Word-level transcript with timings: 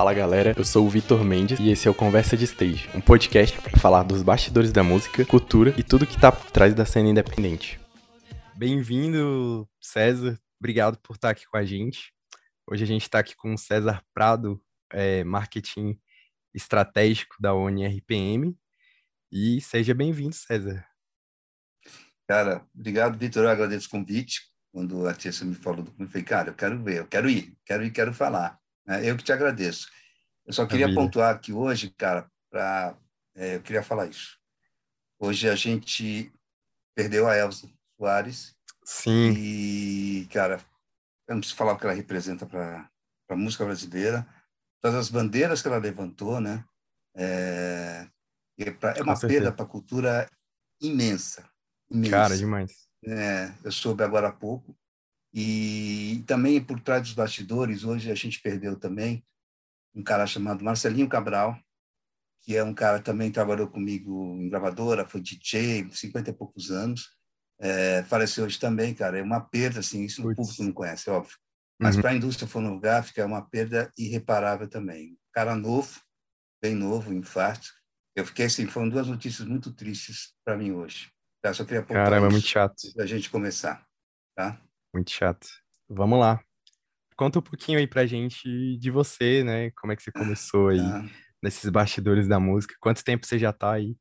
Fala 0.00 0.14
galera, 0.14 0.54
eu 0.56 0.64
sou 0.64 0.86
o 0.86 0.88
Vitor 0.88 1.22
Mendes 1.22 1.60
e 1.60 1.68
esse 1.68 1.86
é 1.86 1.90
o 1.90 1.94
Conversa 1.94 2.34
de 2.34 2.44
Stage, 2.44 2.88
um 2.94 3.02
podcast 3.02 3.60
para 3.60 3.78
falar 3.78 4.02
dos 4.02 4.22
bastidores 4.22 4.72
da 4.72 4.82
música, 4.82 5.26
cultura 5.26 5.74
e 5.76 5.82
tudo 5.82 6.06
que 6.06 6.18
tá 6.18 6.32
por 6.32 6.50
trás 6.50 6.72
da 6.72 6.86
cena 6.86 7.10
independente. 7.10 7.78
Bem-vindo, 8.56 9.68
César. 9.78 10.40
Obrigado 10.58 10.98
por 11.00 11.16
estar 11.16 11.28
aqui 11.28 11.44
com 11.44 11.58
a 11.58 11.66
gente. 11.66 12.14
Hoje 12.66 12.82
a 12.82 12.86
gente 12.86 13.02
está 13.02 13.18
aqui 13.18 13.36
com 13.36 13.52
o 13.52 13.58
César 13.58 14.02
Prado, 14.14 14.58
é, 14.90 15.22
marketing 15.22 16.00
estratégico 16.54 17.36
da 17.38 17.54
ONRPM. 17.54 18.56
E 19.30 19.60
seja 19.60 19.92
bem-vindo, 19.92 20.34
César. 20.34 20.82
Cara, 22.26 22.66
obrigado, 22.74 23.18
Vitor. 23.18 23.44
Eu 23.44 23.50
agradeço 23.50 23.88
o 23.88 23.90
convite. 23.90 24.50
Quando 24.72 25.06
a 25.06 25.12
Tia 25.12 25.30
me 25.42 25.54
falou 25.54 25.82
do 25.82 25.92
eu 25.98 26.08
falei, 26.08 26.24
cara, 26.24 26.48
eu 26.48 26.54
quero 26.54 26.82
ver, 26.82 27.00
eu 27.00 27.06
quero 27.06 27.28
ir, 27.28 27.54
quero 27.66 27.84
ir, 27.84 27.90
quero 27.90 28.14
falar. 28.14 28.58
É, 28.90 29.08
eu 29.08 29.16
que 29.16 29.22
te 29.22 29.32
agradeço. 29.32 29.88
Eu 30.44 30.52
só 30.52 30.66
queria 30.66 30.92
pontuar 30.92 31.32
aqui 31.32 31.52
hoje, 31.52 31.94
cara, 31.96 32.28
para 32.50 32.96
é, 33.36 33.54
eu 33.54 33.62
queria 33.62 33.84
falar 33.84 34.06
isso. 34.06 34.36
Hoje 35.18 35.48
a 35.48 35.54
gente 35.54 36.32
perdeu 36.94 37.28
a 37.28 37.36
Elza 37.36 37.70
Soares. 37.96 38.56
Sim. 38.84 39.32
E, 39.36 40.26
cara, 40.32 40.60
eu 41.28 41.34
não 41.34 41.40
preciso 41.40 41.56
falar 41.56 41.74
o 41.74 41.78
que 41.78 41.84
ela 41.84 41.94
representa 41.94 42.44
para 42.46 42.90
a 43.28 43.36
música 43.36 43.64
brasileira, 43.64 44.26
todas 44.80 44.98
as 44.98 45.08
bandeiras 45.08 45.62
que 45.62 45.68
ela 45.68 45.78
levantou, 45.78 46.40
né? 46.40 46.64
É, 47.14 48.08
é, 48.58 48.70
pra, 48.72 48.92
é 48.96 49.02
uma 49.02 49.18
perda 49.18 49.52
para 49.52 49.64
a 49.64 49.68
cultura 49.68 50.28
imensa, 50.80 51.48
imensa. 51.88 52.10
Cara, 52.10 52.36
demais. 52.36 52.88
É, 53.04 53.52
eu 53.62 53.70
soube 53.70 54.02
agora 54.02 54.28
há 54.28 54.32
pouco. 54.32 54.76
E 55.32 56.24
também 56.26 56.62
por 56.62 56.80
trás 56.80 57.02
dos 57.02 57.12
bastidores, 57.12 57.84
hoje 57.84 58.10
a 58.10 58.14
gente 58.14 58.40
perdeu 58.40 58.76
também 58.76 59.24
um 59.94 60.02
cara 60.02 60.26
chamado 60.26 60.64
Marcelinho 60.64 61.08
Cabral, 61.08 61.58
que 62.42 62.56
é 62.56 62.64
um 62.64 62.74
cara 62.74 63.00
também 63.00 63.28
que 63.28 63.34
trabalhou 63.34 63.68
comigo 63.68 64.36
em 64.36 64.48
gravadora, 64.48 65.06
foi 65.06 65.20
DJ, 65.20 65.88
50 65.90 66.30
e 66.30 66.32
poucos 66.32 66.70
anos. 66.70 67.10
É, 67.60 68.02
faleceu 68.04 68.44
hoje 68.44 68.58
também, 68.58 68.94
cara. 68.94 69.18
É 69.18 69.22
uma 69.22 69.40
perda, 69.40 69.80
assim, 69.80 70.02
isso 70.02 70.26
o 70.26 70.34
público 70.34 70.62
não 70.64 70.72
conhece, 70.72 71.08
é 71.08 71.12
óbvio. 71.12 71.36
Mas 71.78 71.96
uhum. 71.96 72.02
para 72.02 72.10
a 72.10 72.14
indústria 72.14 72.48
fonográfica 72.48 73.22
é 73.22 73.24
uma 73.24 73.42
perda 73.42 73.92
irreparável 73.96 74.68
também. 74.68 75.16
Cara 75.32 75.54
novo, 75.54 76.00
bem 76.62 76.74
novo, 76.74 77.12
infarto. 77.12 77.68
Eu 78.16 78.26
fiquei 78.26 78.46
assim, 78.46 78.66
foram 78.66 78.88
duas 78.88 79.06
notícias 79.06 79.46
muito 79.46 79.72
tristes 79.72 80.34
para 80.44 80.56
mim 80.56 80.72
hoje. 80.72 81.10
Tá? 81.42 81.54
Só 81.54 81.64
queria 81.64 81.80
apontar 81.80 82.04
Caramba, 82.04 82.26
é 82.26 82.30
muito 82.30 82.46
chato. 82.46 82.74
Para 82.94 83.04
a 83.04 83.06
gente 83.06 83.30
começar, 83.30 83.86
tá? 84.36 84.60
Muito 84.92 85.10
chato. 85.10 85.46
Vamos 85.88 86.18
lá. 86.18 86.42
Conta 87.16 87.38
um 87.38 87.42
pouquinho 87.42 87.78
aí 87.78 87.86
pra 87.86 88.06
gente 88.06 88.76
de 88.78 88.90
você, 88.90 89.44
né? 89.44 89.70
Como 89.72 89.92
é 89.92 89.96
que 89.96 90.02
você 90.02 90.10
começou 90.10 90.68
aí 90.68 90.78
tá. 90.78 91.04
nesses 91.42 91.68
bastidores 91.70 92.26
da 92.26 92.40
música? 92.40 92.74
Quanto 92.80 93.04
tempo 93.04 93.26
você 93.26 93.38
já 93.38 93.52
tá 93.52 93.72
aí 93.72 93.96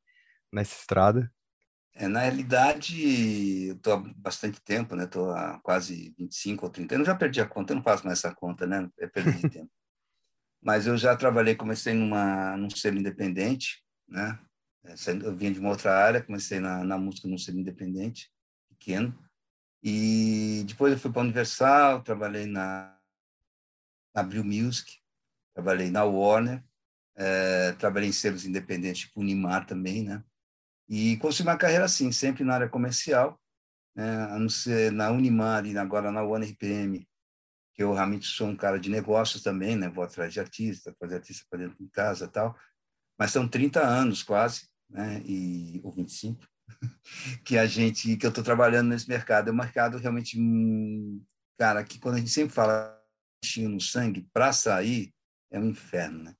nessa 0.52 0.80
estrada? 0.80 1.32
É, 1.94 2.08
na 2.08 2.22
realidade, 2.22 3.68
eu 3.68 3.78
tô 3.80 3.92
há 3.92 3.98
bastante 4.16 4.62
tempo, 4.62 4.96
né? 4.96 5.06
Tô 5.06 5.30
há 5.32 5.60
quase 5.62 6.14
25 6.18 6.66
ou 6.66 6.72
30 6.72 6.96
anos. 6.96 7.08
Já 7.08 7.16
perdi 7.16 7.42
a 7.42 7.46
conta, 7.46 7.74
eu 7.74 7.76
não 7.76 7.84
faço 7.84 8.06
mais 8.06 8.20
essa 8.20 8.34
conta, 8.34 8.66
né? 8.66 8.90
É 8.98 9.06
perdi 9.06 9.42
tempo. 9.50 9.70
Mas 10.62 10.88
eu 10.88 10.98
já 10.98 11.16
trabalhei, 11.16 11.56
comecei 11.56 11.94
numa, 11.94 12.56
num 12.58 12.70
selo 12.70 12.98
independente, 12.98 13.84
né? 14.08 14.40
É, 14.86 14.94
eu 15.24 15.36
vinha 15.36 15.52
de 15.52 15.60
uma 15.60 15.70
outra 15.70 15.94
área, 15.94 16.24
comecei 16.24 16.60
na, 16.60 16.84
na 16.84 16.98
música 16.98 17.28
num 17.28 17.38
selo 17.38 17.60
independente, 17.60 18.32
pequeno. 18.70 19.18
E 19.82 20.64
depois 20.68 20.94
eu 20.94 21.00
fui 21.00 21.12
para 21.12 21.22
a 21.22 21.26
Universal, 21.26 22.04
trabalhei 22.04 22.46
na, 22.46 22.98
na 24.14 24.22
Abril 24.22 24.44
Music, 24.44 24.98
trabalhei 25.54 25.90
na 25.90 26.04
Warner, 26.04 26.64
é, 27.16 27.72
trabalhei 27.74 28.10
em 28.10 28.14
selos 28.14 28.46
independentes, 28.46 29.02
tipo 29.04 29.22
Unimar 29.22 29.66
também, 29.66 30.04
né? 30.04 30.24
E 30.88 31.18
consegui 31.18 31.50
uma 31.50 31.58
carreira 31.58 31.86
assim, 31.86 32.12
sempre 32.12 32.44
na 32.44 32.56
área 32.56 32.70
comercial, 32.70 33.40
né? 33.96 34.28
na 34.92 35.12
Unimar 35.12 35.66
e 35.66 35.78
agora 35.78 36.12
na 36.12 36.24
Warner 36.24 36.50
RPM, 36.50 37.08
que 37.74 37.84
eu 37.84 37.94
realmente 37.94 38.26
sou 38.26 38.48
um 38.48 38.56
cara 38.56 38.80
de 38.80 38.90
negócios 38.90 39.44
também, 39.44 39.76
né? 39.76 39.88
Vou 39.90 40.04
atrás 40.04 40.34
de 40.34 40.40
artista, 40.40 40.96
fazer 41.00 41.16
artista 41.16 41.46
para 41.50 41.60
dentro 41.60 41.78
de 41.78 41.90
casa 41.90 42.28
tal. 42.28 42.58
Mas 43.18 43.32
são 43.32 43.48
30 43.48 43.82
anos 43.82 44.24
quase, 44.24 44.68
né? 44.90 45.22
E, 45.26 45.80
ou 45.84 45.92
25, 45.92 46.42
que 47.44 47.58
a 47.58 47.66
gente, 47.66 48.16
que 48.18 48.26
eu 48.26 48.30
estou 48.30 48.44
trabalhando 48.44 48.90
nesse 48.90 49.08
mercado. 49.08 49.50
É 49.50 49.52
um 49.52 49.56
mercado 49.56 49.98
realmente, 49.98 50.38
cara, 51.58 51.84
que 51.84 52.00
quando 52.00 52.16
a 52.16 52.18
gente 52.20 52.32
sempre 52.32 52.54
fala 52.54 52.98
no 53.58 53.80
sangue 53.80 54.28
para 54.34 54.52
sair, 54.52 55.14
é 55.52 55.60
um 55.60 55.66
inferno, 55.66 56.24
né? 56.24 56.36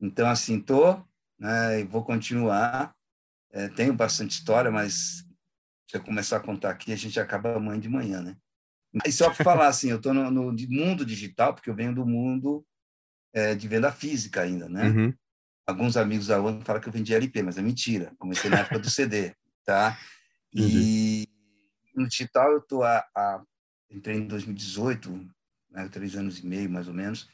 Então, 0.00 0.28
assim, 0.28 0.60
tô, 0.60 1.02
né, 1.38 1.80
e 1.80 1.84
vou 1.84 2.04
continuar. 2.04 2.94
É, 3.52 3.68
tenho 3.68 3.94
bastante 3.94 4.32
história, 4.32 4.70
mas 4.70 5.24
se 5.88 5.96
eu 5.96 6.02
começar 6.02 6.38
a 6.38 6.40
contar 6.40 6.70
aqui, 6.70 6.92
a 6.92 6.96
gente 6.96 7.20
acaba 7.20 7.56
amanhã 7.56 7.78
de 7.78 7.88
manhã, 7.88 8.22
né? 8.22 8.36
Mas 8.92 9.14
só 9.14 9.30
para 9.30 9.44
falar 9.44 9.68
assim, 9.68 9.90
eu 9.90 9.96
estou 9.96 10.12
no, 10.12 10.30
no, 10.30 10.52
mundo 10.68 11.04
digital, 11.04 11.54
porque 11.54 11.70
eu 11.70 11.74
venho 11.74 11.94
do 11.94 12.04
mundo 12.04 12.66
é, 13.32 13.54
de 13.54 13.68
venda 13.68 13.92
física 13.92 14.42
ainda, 14.42 14.68
né? 14.68 14.88
Uhum. 14.88 15.14
Alguns 15.66 15.96
amigos 15.96 16.26
da 16.26 16.40
ONU 16.40 16.62
falam 16.62 16.80
que 16.80 16.88
eu 16.88 16.92
vendi 16.92 17.14
LP, 17.14 17.42
mas 17.42 17.56
é 17.56 17.62
mentira. 17.62 18.12
Comecei 18.18 18.50
na 18.50 18.60
época 18.60 18.78
do 18.78 18.90
CD 18.90 19.34
tá? 19.64 19.98
E 20.54 21.26
uhum. 21.96 22.02
no 22.02 22.08
digital 22.08 22.52
eu 22.52 22.60
tô 22.60 22.82
a, 22.82 22.98
a, 23.16 23.42
entrei 23.90 24.18
em 24.18 24.26
2018, 24.26 25.28
né, 25.70 25.88
três 25.88 26.14
anos 26.16 26.38
e 26.38 26.46
meio 26.46 26.70
mais 26.70 26.88
ou 26.88 26.94
menos, 26.94 27.28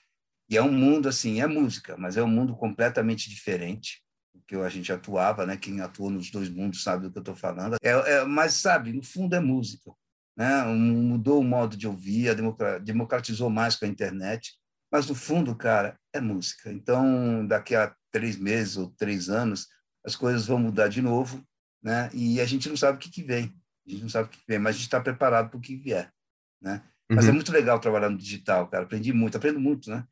e 0.49 0.57
é 0.57 0.63
um 0.63 0.73
mundo 0.73 1.09
assim, 1.09 1.41
é 1.41 1.47
música, 1.47 1.97
mas 1.97 2.17
é 2.17 2.23
um 2.23 2.29
mundo 2.29 2.57
completamente 2.57 3.29
diferente 3.29 4.03
do 4.35 4.41
que 4.47 4.57
a 4.57 4.69
gente 4.69 4.91
atuava, 4.91 5.45
né? 5.45 5.59
Quem 5.59 5.81
atuou 5.81 6.09
nos 6.09 6.31
dois 6.31 6.49
mundos 6.49 6.83
sabe 6.83 7.03
do 7.03 7.13
que 7.13 7.19
eu 7.19 7.23
estou 7.23 7.37
falando. 7.37 7.77
É, 7.83 7.91
é, 7.91 8.25
mas 8.25 8.55
sabe, 8.55 8.93
no 8.93 9.03
fundo 9.03 9.35
é 9.35 9.41
música, 9.41 9.93
né? 10.35 10.65
Mudou 10.65 11.41
o 11.41 11.45
modo 11.45 11.77
de 11.77 11.87
ouvir, 11.87 12.35
democratizou 12.83 13.51
mais 13.51 13.77
com 13.77 13.85
a 13.85 13.89
internet, 13.89 14.55
mas 14.91 15.07
no 15.07 15.15
fundo, 15.15 15.55
cara, 15.55 15.99
é 16.15 16.21
música. 16.21 16.73
Então, 16.73 17.47
daqui 17.47 17.75
a 17.75 17.95
três 18.11 18.39
meses 18.39 18.79
ou 18.79 18.91
três 18.97 19.29
anos, 19.29 19.67
as 20.03 20.17
coisas 20.17 20.47
vão 20.47 20.59
mudar 20.59 20.89
de 20.89 21.03
novo 21.03 21.45
né? 21.83 22.11
E 22.13 22.41
a 22.41 22.45
gente 22.45 22.69
não 22.69 22.77
sabe 22.77 22.97
o 22.97 23.01
que, 23.01 23.11
que 23.11 23.23
vem, 23.23 23.55
a 23.87 23.91
gente 23.91 24.03
não 24.03 24.09
sabe 24.09 24.29
o 24.29 24.31
que 24.31 24.41
vem, 24.47 24.59
mas 24.59 24.71
a 24.71 24.79
gente 24.79 24.87
está 24.87 25.01
preparado 25.01 25.51
para 25.51 25.59
o 25.59 25.61
que 25.61 25.77
vier, 25.77 26.13
né? 26.61 26.83
Uhum. 27.11 27.17
Mas 27.17 27.27
é 27.27 27.29
uhum. 27.29 27.37
muito 27.37 27.53
legal 27.53 27.81
trabalhar 27.81 28.11
no 28.11 28.19
digital, 28.19 28.69
cara. 28.69 28.85
Aprendi 28.85 29.13
muito, 29.13 29.37
aprendo 29.37 29.59
muito, 29.59 29.91
né? 29.91 30.07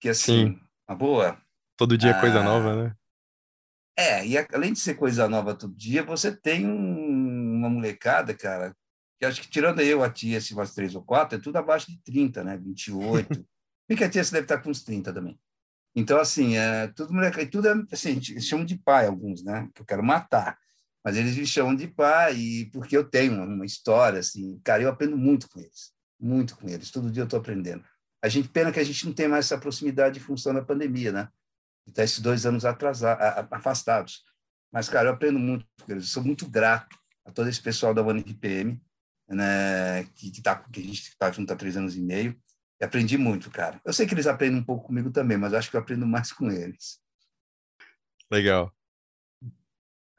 Que 0.00 0.08
assim, 0.08 0.52
Sim. 0.52 0.60
uma 0.88 0.96
boa. 0.96 1.40
Todo 1.76 1.98
dia 1.98 2.10
é 2.10 2.20
coisa 2.20 2.42
nova, 2.42 2.84
né? 2.84 2.96
É, 3.98 4.24
e 4.24 4.38
além 4.38 4.72
de 4.72 4.78
ser 4.78 4.94
coisa 4.94 5.28
nova 5.28 5.56
todo 5.56 5.74
dia, 5.74 6.04
você 6.04 6.30
tem 6.30 6.64
um, 6.64 7.56
uma 7.56 7.68
molecada, 7.68 8.32
cara, 8.32 8.72
que 9.18 9.26
acho 9.26 9.40
que 9.40 9.48
tirando 9.48 9.80
eu, 9.80 10.04
a 10.04 10.10
tia, 10.10 10.38
assim, 10.38 10.54
umas 10.54 10.72
três 10.72 10.94
ou 10.94 11.02
quatro, 11.02 11.36
é 11.36 11.42
tudo 11.42 11.56
abaixo 11.56 11.90
de 11.90 12.00
30, 12.04 12.44
né? 12.44 12.56
28. 12.56 13.44
e 13.88 13.96
que 13.96 14.04
a 14.04 14.08
tia 14.08 14.22
você 14.22 14.32
deve 14.32 14.44
estar 14.44 14.58
com 14.58 14.70
uns 14.70 14.84
30 14.84 15.12
também. 15.12 15.36
Então, 15.96 16.20
assim, 16.20 16.56
é, 16.56 16.86
tudo 16.88 17.12
moleque, 17.12 17.44
tudo 17.46 17.66
é, 17.66 17.74
assim, 17.90 18.10
eles 18.10 18.46
chamam 18.46 18.64
de 18.64 18.78
pai 18.78 19.06
alguns, 19.06 19.42
né? 19.42 19.68
Que 19.74 19.82
eu 19.82 19.86
quero 19.86 20.04
matar 20.04 20.56
mas 21.08 21.16
eles 21.16 21.38
me 21.38 21.46
chamam 21.46 21.74
de 21.74 21.88
pai 21.88 22.36
e 22.36 22.66
porque 22.66 22.94
eu 22.94 23.02
tenho 23.02 23.42
uma 23.42 23.64
história 23.64 24.18
assim, 24.18 24.60
cara, 24.62 24.82
eu 24.82 24.90
aprendo 24.90 25.16
muito 25.16 25.48
com 25.48 25.58
eles, 25.58 25.90
muito 26.20 26.54
com 26.54 26.68
eles. 26.68 26.90
Todo 26.90 27.10
dia 27.10 27.22
eu 27.22 27.24
estou 27.24 27.40
aprendendo. 27.40 27.82
A 28.22 28.28
gente 28.28 28.50
pena 28.50 28.70
que 28.70 28.78
a 28.78 28.84
gente 28.84 29.06
não 29.06 29.14
tem 29.14 29.26
mais 29.26 29.46
essa 29.46 29.56
proximidade 29.56 30.18
em 30.18 30.22
função 30.22 30.52
da 30.52 30.62
pandemia, 30.62 31.10
né? 31.10 31.28
Está 31.86 32.04
esses 32.04 32.20
dois 32.20 32.44
anos 32.44 32.66
atrasados, 32.66 33.24
afastados. 33.50 34.22
Mas 34.70 34.90
cara, 34.90 35.08
eu 35.08 35.14
aprendo 35.14 35.38
muito 35.38 35.64
com 35.80 35.92
eles. 35.92 36.04
Eu 36.04 36.10
sou 36.10 36.22
muito 36.22 36.46
grato 36.46 36.94
a 37.24 37.32
todo 37.32 37.48
esse 37.48 37.62
pessoal 37.62 37.94
da 37.94 38.02
One 38.02 38.20
RPM, 38.20 38.78
né? 39.30 40.04
Que 40.14 40.30
que, 40.30 40.42
tá, 40.42 40.56
que 40.56 40.78
a 40.78 40.84
gente 40.84 41.08
está 41.08 41.32
junto 41.32 41.50
há 41.50 41.56
três 41.56 41.74
anos 41.74 41.96
e 41.96 42.02
meio. 42.02 42.38
E 42.78 42.84
aprendi 42.84 43.16
muito, 43.16 43.50
cara. 43.50 43.80
Eu 43.82 43.94
sei 43.94 44.06
que 44.06 44.12
eles 44.12 44.26
aprendem 44.26 44.60
um 44.60 44.64
pouco 44.64 44.88
comigo 44.88 45.10
também, 45.10 45.38
mas 45.38 45.54
acho 45.54 45.70
que 45.70 45.76
eu 45.76 45.80
aprendo 45.80 46.06
mais 46.06 46.32
com 46.32 46.50
eles. 46.50 47.00
Legal. 48.30 48.70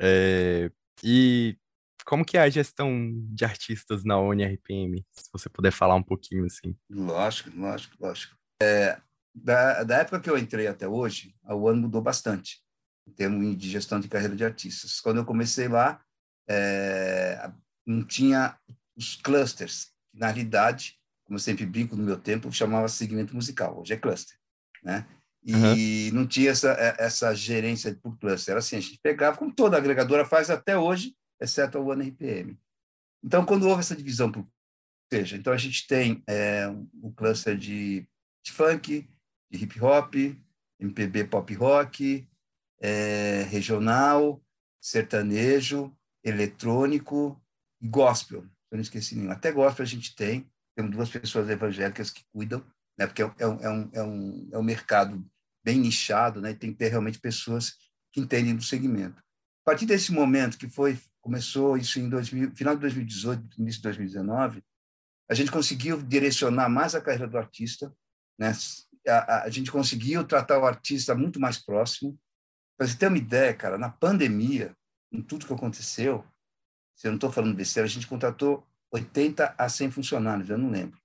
É, 0.01 0.71
e 1.03 1.57
como 2.05 2.25
que 2.25 2.37
é 2.37 2.41
a 2.41 2.49
gestão 2.49 3.11
de 3.27 3.45
artistas 3.45 4.03
na 4.03 4.19
ONRPM? 4.19 5.05
Se 5.11 5.29
você 5.31 5.49
puder 5.49 5.71
falar 5.71 5.95
um 5.95 6.03
pouquinho 6.03 6.45
assim. 6.45 6.75
Lógico, 6.89 7.51
lógico, 7.55 7.95
lógico. 7.99 8.35
É, 8.61 8.99
da, 9.33 9.83
da 9.83 9.97
época 9.97 10.19
que 10.19 10.29
eu 10.29 10.37
entrei 10.37 10.67
até 10.67 10.87
hoje, 10.87 11.35
a 11.43 11.53
ONU 11.55 11.81
mudou 11.81 12.01
bastante 12.01 12.61
em 13.07 13.11
termos 13.11 13.57
de 13.57 13.69
gestão 13.69 13.99
de 13.99 14.07
carreira 14.07 14.35
de 14.35 14.43
artistas. 14.43 14.99
Quando 14.99 15.17
eu 15.17 15.25
comecei 15.25 15.67
lá, 15.67 16.01
é, 16.49 17.51
não 17.85 18.03
tinha 18.05 18.57
os 18.95 19.15
clusters, 19.15 19.91
na 20.13 20.27
realidade, 20.27 20.99
como 21.25 21.37
eu 21.37 21.41
sempre 21.41 21.65
brinco 21.65 21.95
no 21.95 22.03
meu 22.03 22.17
tempo, 22.17 22.51
chamava 22.51 22.87
segmento 22.87 23.35
musical, 23.35 23.79
hoje 23.79 23.93
é 23.93 23.97
cluster, 23.97 24.35
né? 24.83 25.07
E 25.43 26.09
uhum. 26.09 26.19
não 26.19 26.27
tinha 26.27 26.51
essa, 26.51 26.71
é, 26.71 26.95
essa 26.99 27.33
gerência 27.33 27.97
por 28.01 28.17
cluster. 28.17 28.51
Era 28.51 28.59
assim, 28.59 28.75
a 28.75 28.81
gente 28.81 28.99
pegava, 29.01 29.37
como 29.37 29.53
toda 29.53 29.77
agregadora 29.77 30.25
faz 30.25 30.49
até 30.49 30.77
hoje, 30.77 31.15
exceto 31.39 31.77
a 31.77 31.81
One 31.81 32.09
RPM. 32.09 32.59
Então, 33.23 33.45
quando 33.45 33.67
houve 33.67 33.81
essa 33.81 33.95
divisão 33.95 34.31
por 34.31 34.45
seja, 35.11 35.35
então 35.35 35.51
a 35.51 35.57
gente 35.57 35.87
tem 35.87 36.23
é, 36.27 36.67
um 37.01 37.11
cluster 37.11 37.57
de, 37.57 38.07
de 38.43 38.51
funk, 38.51 39.09
de 39.49 39.63
hip 39.63 39.81
hop, 39.81 40.13
MPB 40.79 41.25
pop 41.25 41.53
rock, 41.55 42.27
é, 42.79 43.43
regional, 43.49 44.41
sertanejo, 44.79 45.93
eletrônico 46.23 47.41
e 47.81 47.87
gospel. 47.87 48.43
Eu 48.71 48.77
não 48.77 48.81
esqueci 48.81 49.15
nenhum. 49.15 49.31
Até 49.31 49.51
gospel 49.51 49.83
a 49.83 49.87
gente 49.87 50.15
tem. 50.15 50.49
Temos 50.75 50.91
duas 50.91 51.09
pessoas 51.09 51.49
evangélicas 51.49 52.09
que 52.11 52.23
cuidam, 52.31 52.63
né? 52.99 53.07
porque 53.07 53.23
é, 53.23 53.33
é, 53.39 53.47
um, 53.47 53.59
é, 53.61 53.69
um, 53.69 53.89
é, 53.93 54.03
um, 54.03 54.49
é 54.51 54.57
um 54.57 54.63
mercado 54.63 55.25
bem 55.63 55.79
nichado, 55.79 56.41
né? 56.41 56.51
e 56.51 56.55
tem 56.55 56.71
que 56.71 56.77
ter 56.77 56.89
realmente 56.89 57.17
pessoas 57.17 57.75
que 58.11 58.19
entendem 58.19 58.53
do 58.55 58.61
segmento. 58.61 59.23
A 59.65 59.71
partir 59.71 59.85
desse 59.85 60.11
momento 60.11 60.57
que 60.57 60.67
foi 60.67 60.99
começou 61.21 61.77
isso 61.77 61.99
em 61.99 62.09
2000, 62.09 62.55
final 62.55 62.75
de 62.75 62.81
2018, 62.81 63.61
início 63.61 63.79
de 63.79 63.83
2019, 63.83 64.63
a 65.29 65.33
gente 65.33 65.51
conseguiu 65.51 66.01
direcionar 66.01 66.67
mais 66.69 66.95
a 66.95 67.01
carreira 67.01 67.27
do 67.27 67.37
artista, 67.37 67.93
né? 68.37 68.51
A, 69.07 69.43
a 69.43 69.49
gente 69.49 69.71
conseguiu 69.71 70.23
tratar 70.23 70.59
o 70.59 70.65
artista 70.65 71.13
muito 71.13 71.39
mais 71.39 71.57
próximo. 71.57 72.19
Para 72.77 72.87
você 72.87 72.97
ter 72.97 73.07
uma 73.07 73.17
ideia, 73.17 73.53
cara, 73.53 73.77
na 73.77 73.89
pandemia, 73.89 74.75
em 75.11 75.21
tudo 75.21 75.45
que 75.45 75.53
aconteceu, 75.53 76.25
se 76.95 77.07
eu 77.07 77.11
não 77.11 77.17
estou 77.17 77.31
falando 77.31 77.55
besteira, 77.55 77.85
a 77.85 77.89
gente 77.89 78.07
contratou 78.07 78.65
80 78.91 79.55
a 79.57 79.69
100 79.69 79.91
funcionários, 79.91 80.49
eu 80.49 80.57
não 80.57 80.69
lembro. 80.69 80.98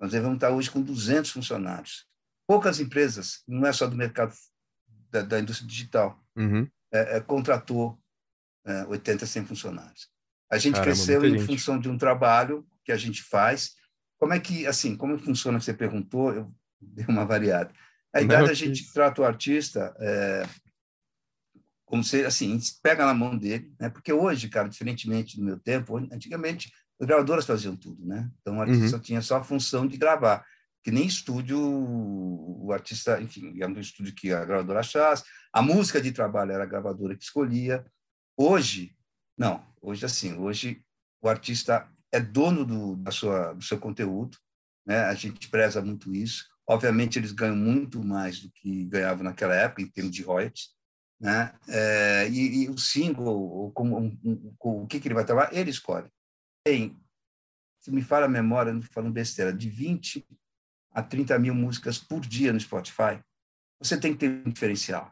Nós 0.00 0.12
devemos 0.12 0.36
estar 0.36 0.50
hoje 0.50 0.70
com 0.70 0.80
200 0.80 1.30
funcionários. 1.30 2.06
Poucas 2.46 2.80
empresas, 2.80 3.42
não 3.46 3.66
é 3.66 3.72
só 3.72 3.86
do 3.86 3.96
mercado 3.96 4.32
da, 5.10 5.22
da 5.22 5.40
indústria 5.40 5.68
digital, 5.68 6.22
uhum. 6.36 6.68
é, 6.92 7.16
é, 7.16 7.20
contratou 7.20 8.00
é, 8.64 8.84
80 8.86 9.24
a 9.24 9.28
100 9.28 9.46
funcionários. 9.46 10.08
A 10.50 10.56
gente 10.56 10.74
Caramba, 10.74 10.92
cresceu 10.92 11.24
em 11.24 11.38
gente. 11.38 11.46
função 11.46 11.78
de 11.78 11.88
um 11.88 11.98
trabalho 11.98 12.66
que 12.84 12.92
a 12.92 12.96
gente 12.96 13.22
faz. 13.22 13.74
Como 14.18 14.32
é 14.32 14.40
que, 14.40 14.66
assim, 14.66 14.96
como 14.96 15.18
funciona, 15.18 15.60
você 15.60 15.74
perguntou, 15.74 16.32
eu 16.32 16.54
dei 16.80 17.04
uma 17.06 17.26
variada. 17.26 17.72
A 18.14 18.22
ideia 18.22 18.44
da 18.44 18.54
gente 18.54 18.90
trata 18.92 19.20
o 19.20 19.24
artista 19.24 19.94
é, 20.00 20.42
como 21.84 22.04
se, 22.04 22.24
assim, 22.24 22.58
pega 22.82 23.04
na 23.04 23.14
mão 23.14 23.36
dele, 23.36 23.74
né? 23.78 23.90
Porque 23.90 24.12
hoje, 24.12 24.48
cara, 24.48 24.68
diferentemente 24.68 25.36
do 25.36 25.44
meu 25.44 25.58
tempo, 25.58 25.96
antigamente 25.96 26.72
as 27.00 27.06
gravadoras 27.06 27.46
faziam 27.46 27.76
tudo, 27.76 28.04
né? 28.04 28.30
Então 28.40 28.58
o 28.58 28.60
artista 28.60 28.96
uhum. 28.96 29.02
tinha 29.02 29.22
só 29.22 29.36
a 29.36 29.44
função 29.44 29.86
de 29.86 29.96
gravar, 29.96 30.44
que 30.82 30.90
nem 30.90 31.06
estúdio 31.06 31.58
o 31.60 32.72
artista, 32.72 33.20
enfim, 33.20 33.52
digamos, 33.52 33.78
o 33.78 33.80
estúdio 33.80 34.14
que 34.14 34.32
a 34.32 34.44
gravadora 34.44 34.80
achasse, 34.80 35.24
a 35.52 35.62
música 35.62 36.00
de 36.00 36.12
trabalho 36.12 36.52
era 36.52 36.64
a 36.64 36.66
gravadora 36.66 37.16
que 37.16 37.24
escolhia. 37.24 37.84
Hoje, 38.36 38.96
não, 39.36 39.64
hoje 39.80 40.04
assim, 40.04 40.36
hoje 40.36 40.82
o 41.22 41.28
artista 41.28 41.88
é 42.12 42.20
dono 42.20 42.64
do, 42.64 42.96
da 42.96 43.10
sua, 43.10 43.52
do 43.52 43.62
seu 43.62 43.78
conteúdo, 43.78 44.38
né? 44.86 45.00
A 45.04 45.14
gente 45.14 45.48
preza 45.48 45.82
muito 45.82 46.14
isso. 46.14 46.46
Obviamente 46.66 47.18
eles 47.18 47.32
ganham 47.32 47.56
muito 47.56 48.02
mais 48.02 48.40
do 48.40 48.50
que 48.50 48.84
ganhavam 48.86 49.24
naquela 49.24 49.54
época 49.54 49.82
em 49.82 49.88
termos 49.88 50.14
de 50.14 50.22
royalties, 50.22 50.70
né? 51.20 51.54
É, 51.68 52.28
e, 52.28 52.64
e, 52.64 52.68
o 52.70 52.78
single, 52.78 53.72
um, 53.78 54.52
o 54.58 54.86
que, 54.86 55.00
que 55.00 55.08
ele 55.08 55.14
vai 55.14 55.24
trabalhar, 55.24 55.54
ele 55.54 55.70
escolhe. 55.70 56.08
Tem, 56.68 56.94
se 57.80 57.90
me 57.90 58.02
fala 58.02 58.26
a 58.26 58.28
memória, 58.28 58.74
não 58.74 58.82
falando 58.82 59.14
besteira, 59.14 59.50
de 59.50 59.70
20 59.70 60.22
a 60.92 61.02
30 61.02 61.38
mil 61.38 61.54
músicas 61.54 61.96
por 61.96 62.20
dia 62.20 62.52
no 62.52 62.60
Spotify, 62.60 63.18
você 63.80 63.98
tem 63.98 64.12
que 64.12 64.18
ter 64.18 64.46
um 64.46 64.50
diferencial. 64.50 65.10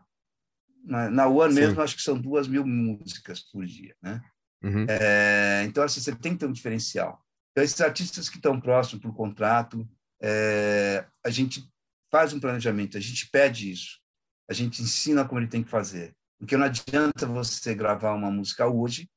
Na, 0.85 1.08
na 1.08 1.26
One 1.26 1.55
Sim. 1.55 1.61
mesmo, 1.61 1.81
acho 1.81 1.97
que 1.97 2.03
são 2.03 2.20
duas 2.20 2.47
mil 2.47 2.67
músicas 2.67 3.41
por 3.41 3.64
dia, 3.64 3.97
né? 4.03 4.23
Uhum. 4.62 4.85
É, 4.87 5.64
então, 5.67 5.82
assim, 5.82 5.99
você 5.99 6.14
tem 6.14 6.35
que 6.35 6.41
ter 6.41 6.47
um 6.47 6.53
diferencial. 6.53 7.25
Então, 7.53 7.64
esses 7.64 7.81
artistas 7.81 8.29
que 8.29 8.37
estão 8.37 8.61
próximos 8.61 9.00
para 9.00 9.11
o 9.11 9.14
contrato, 9.14 9.88
é, 10.20 11.06
a 11.25 11.31
gente 11.31 11.67
faz 12.12 12.35
um 12.35 12.41
planejamento, 12.41 12.99
a 12.99 13.00
gente 13.00 13.31
pede 13.31 13.73
isso, 13.73 13.99
a 14.47 14.53
gente 14.53 14.82
ensina 14.82 15.25
como 15.25 15.41
ele 15.41 15.49
tem 15.49 15.62
que 15.62 15.70
fazer. 15.70 16.14
Porque 16.38 16.55
não 16.55 16.67
adianta 16.67 17.25
você 17.26 17.75
gravar 17.75 18.12
uma 18.12 18.31
música 18.31 18.67
hoje 18.67 19.08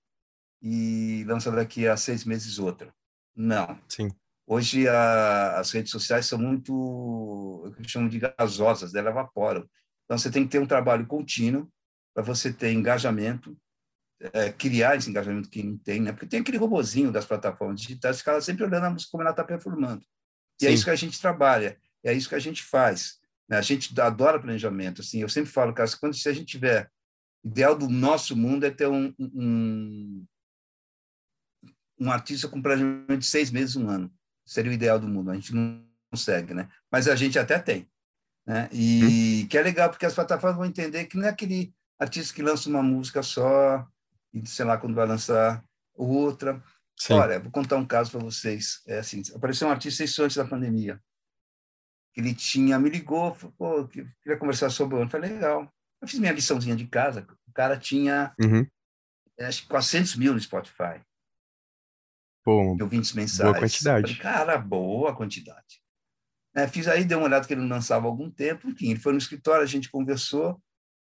e 0.62 1.24
lançar 1.28 1.56
daqui 1.56 1.88
a 1.88 1.96
seis 1.96 2.26
meses 2.26 2.60
outra. 2.60 2.94
Não. 3.36 3.80
Sim. 3.88 4.10
Hoje 4.46 4.88
a, 4.88 5.60
as 5.60 5.72
redes 5.72 5.92
sociais 5.92 6.26
são 6.26 6.40
muito, 6.40 7.74
eu 7.78 7.88
chamo 7.88 8.10
de 8.10 8.20
gasosas, 8.20 8.96
elas 8.96 9.12
evaporam. 9.12 9.70
Então 10.06 10.18
você 10.18 10.32
tem 10.32 10.44
que 10.44 10.50
ter 10.50 10.60
um 10.60 10.66
trabalho 10.66 11.06
contínuo 11.06 11.72
para 12.14 12.24
você 12.24 12.52
ter 12.52 12.74
engajamento, 12.74 13.56
é, 14.34 14.52
criar 14.52 14.98
esse 14.98 15.10
engajamento 15.10 15.50
que 15.50 15.64
não 15.64 15.78
tem, 15.78 16.02
né? 16.02 16.12
Porque 16.12 16.26
tem 16.26 16.42
aquele 16.42 16.58
robozinho 16.58 17.12
das 17.12 17.26
plataformas 17.26 17.80
digitais 17.80 18.18
que 18.18 18.24
fica 18.24 18.42
sempre 18.42 18.64
olhando 18.64 18.86
a 18.86 18.90
música 18.90 19.12
como 19.12 19.22
ela 19.22 19.32
está 19.32 19.44
performando. 19.44 20.04
E 20.62 20.66
é 20.66 20.68
Sim. 20.68 20.72
é 20.72 20.74
isso 20.74 20.84
que 20.84 20.90
a 20.90 20.96
gente 20.96 21.22
trabalha, 21.22 21.78
é 22.04 22.12
isso 22.12 22.28
que 22.28 22.36
a 22.36 22.40
gente 22.40 22.64
faz. 22.64 23.20
Né? 23.48 23.58
A 23.58 23.62
gente 23.62 24.00
adora 24.00 24.40
planejamento. 24.40 25.02
Assim, 25.02 25.22
eu 25.22 25.30
sempre 25.30 25.52
falo, 25.52 25.74
cara, 25.74 25.90
quando 26.00 26.16
se 26.16 26.28
a 26.28 26.34
gente 26.34 26.48
tiver 26.48 26.90
ideal 27.44 27.78
do 27.78 27.88
nosso 27.88 28.36
mundo 28.36 28.66
é 28.66 28.70
ter 28.70 28.88
um, 28.88 29.14
um, 29.18 30.26
um 32.00 32.12
artista 32.12 32.48
com 32.48 32.62
planejamento 32.62 33.18
de 33.18 33.26
seis 33.26 33.52
meses, 33.52 33.76
um 33.76 33.90
ano. 33.90 34.12
Seria 34.46 34.72
o 34.72 34.74
ideal 34.74 35.00
do 35.00 35.08
mundo. 35.08 35.32
A 35.32 35.36
gente 35.36 35.54
não 35.54 35.84
consegue, 36.12 36.54
né? 36.54 36.70
Mas 36.92 37.08
a 37.08 37.16
gente 37.16 37.38
até 37.38 37.60
tem. 37.60 37.88
Né? 38.46 38.70
E 38.72 39.44
hum. 39.44 39.48
que 39.48 39.58
é 39.58 39.62
legal, 39.62 39.90
porque 39.90 40.06
as 40.06 40.16
plataformas 40.16 40.58
vão 40.58 40.66
entender 40.66 41.06
que 41.06 41.18
não 41.18 41.26
é 41.26 41.30
aquele 41.30 41.74
artista 42.00 42.34
que 42.34 42.42
lança 42.42 42.70
uma 42.70 42.82
música 42.82 43.22
só 43.22 43.86
e 44.34 44.48
sei 44.48 44.66
lá 44.66 44.78
quando 44.78 44.96
vai 44.96 45.06
lançar 45.06 45.64
outra. 45.94 46.64
Sim. 46.98 47.14
Olha, 47.14 47.40
vou 47.40 47.52
contar 47.52 47.76
um 47.78 47.86
caso 47.86 48.12
para 48.12 48.22
vocês. 48.22 48.82
É 48.88 49.00
assim, 49.00 49.22
apareceu 49.36 49.68
um 49.68 49.72
artista 49.72 50.04
isso 50.04 50.24
antes 50.24 50.38
da 50.38 50.46
pandemia. 50.46 51.00
Ele 52.16 52.34
tinha 52.34 52.80
me 52.80 52.90
ligou, 52.90 53.34
falou, 53.36 53.54
pô, 53.58 53.88
queria 53.88 54.38
conversar 54.38 54.70
sobre 54.70 54.96
o 54.96 55.02
ano. 55.02 55.10
Falei, 55.10 55.32
legal. 55.32 55.72
Eu 56.02 56.08
fiz 56.08 56.20
minha 56.20 56.32
liçãozinha 56.32 56.76
de 56.76 56.88
casa. 56.88 57.28
O 57.48 57.54
cara 57.54 57.78
tinha 57.78 58.34
uhum. 58.42 58.66
acho 59.40 59.64
que 59.64 59.68
400 59.68 60.16
mil 60.16 60.34
no 60.34 60.40
Spotify. 60.40 61.02
Pô, 62.44 62.78
ouvintes 62.82 63.14
mensais. 63.14 63.50
Boa 63.50 63.60
quantidade. 63.60 64.16
Falei, 64.16 64.34
cara, 64.34 64.58
boa 64.58 65.16
quantidade. 65.16 65.82
É, 66.56 66.68
fiz 66.68 66.88
aí, 66.88 67.04
dei 67.06 67.16
uma 67.16 67.26
olhada 67.26 67.46
que 67.46 67.54
ele 67.54 67.62
não 67.62 67.70
lançava 67.70 68.08
há 68.08 68.10
algum 68.10 68.30
tempo. 68.30 68.70
Enfim, 68.70 68.92
ele 68.92 69.00
foi 69.00 69.12
no 69.12 69.18
escritório, 69.18 69.64
a 69.64 69.68
gente 69.68 69.90
conversou. 69.90 70.62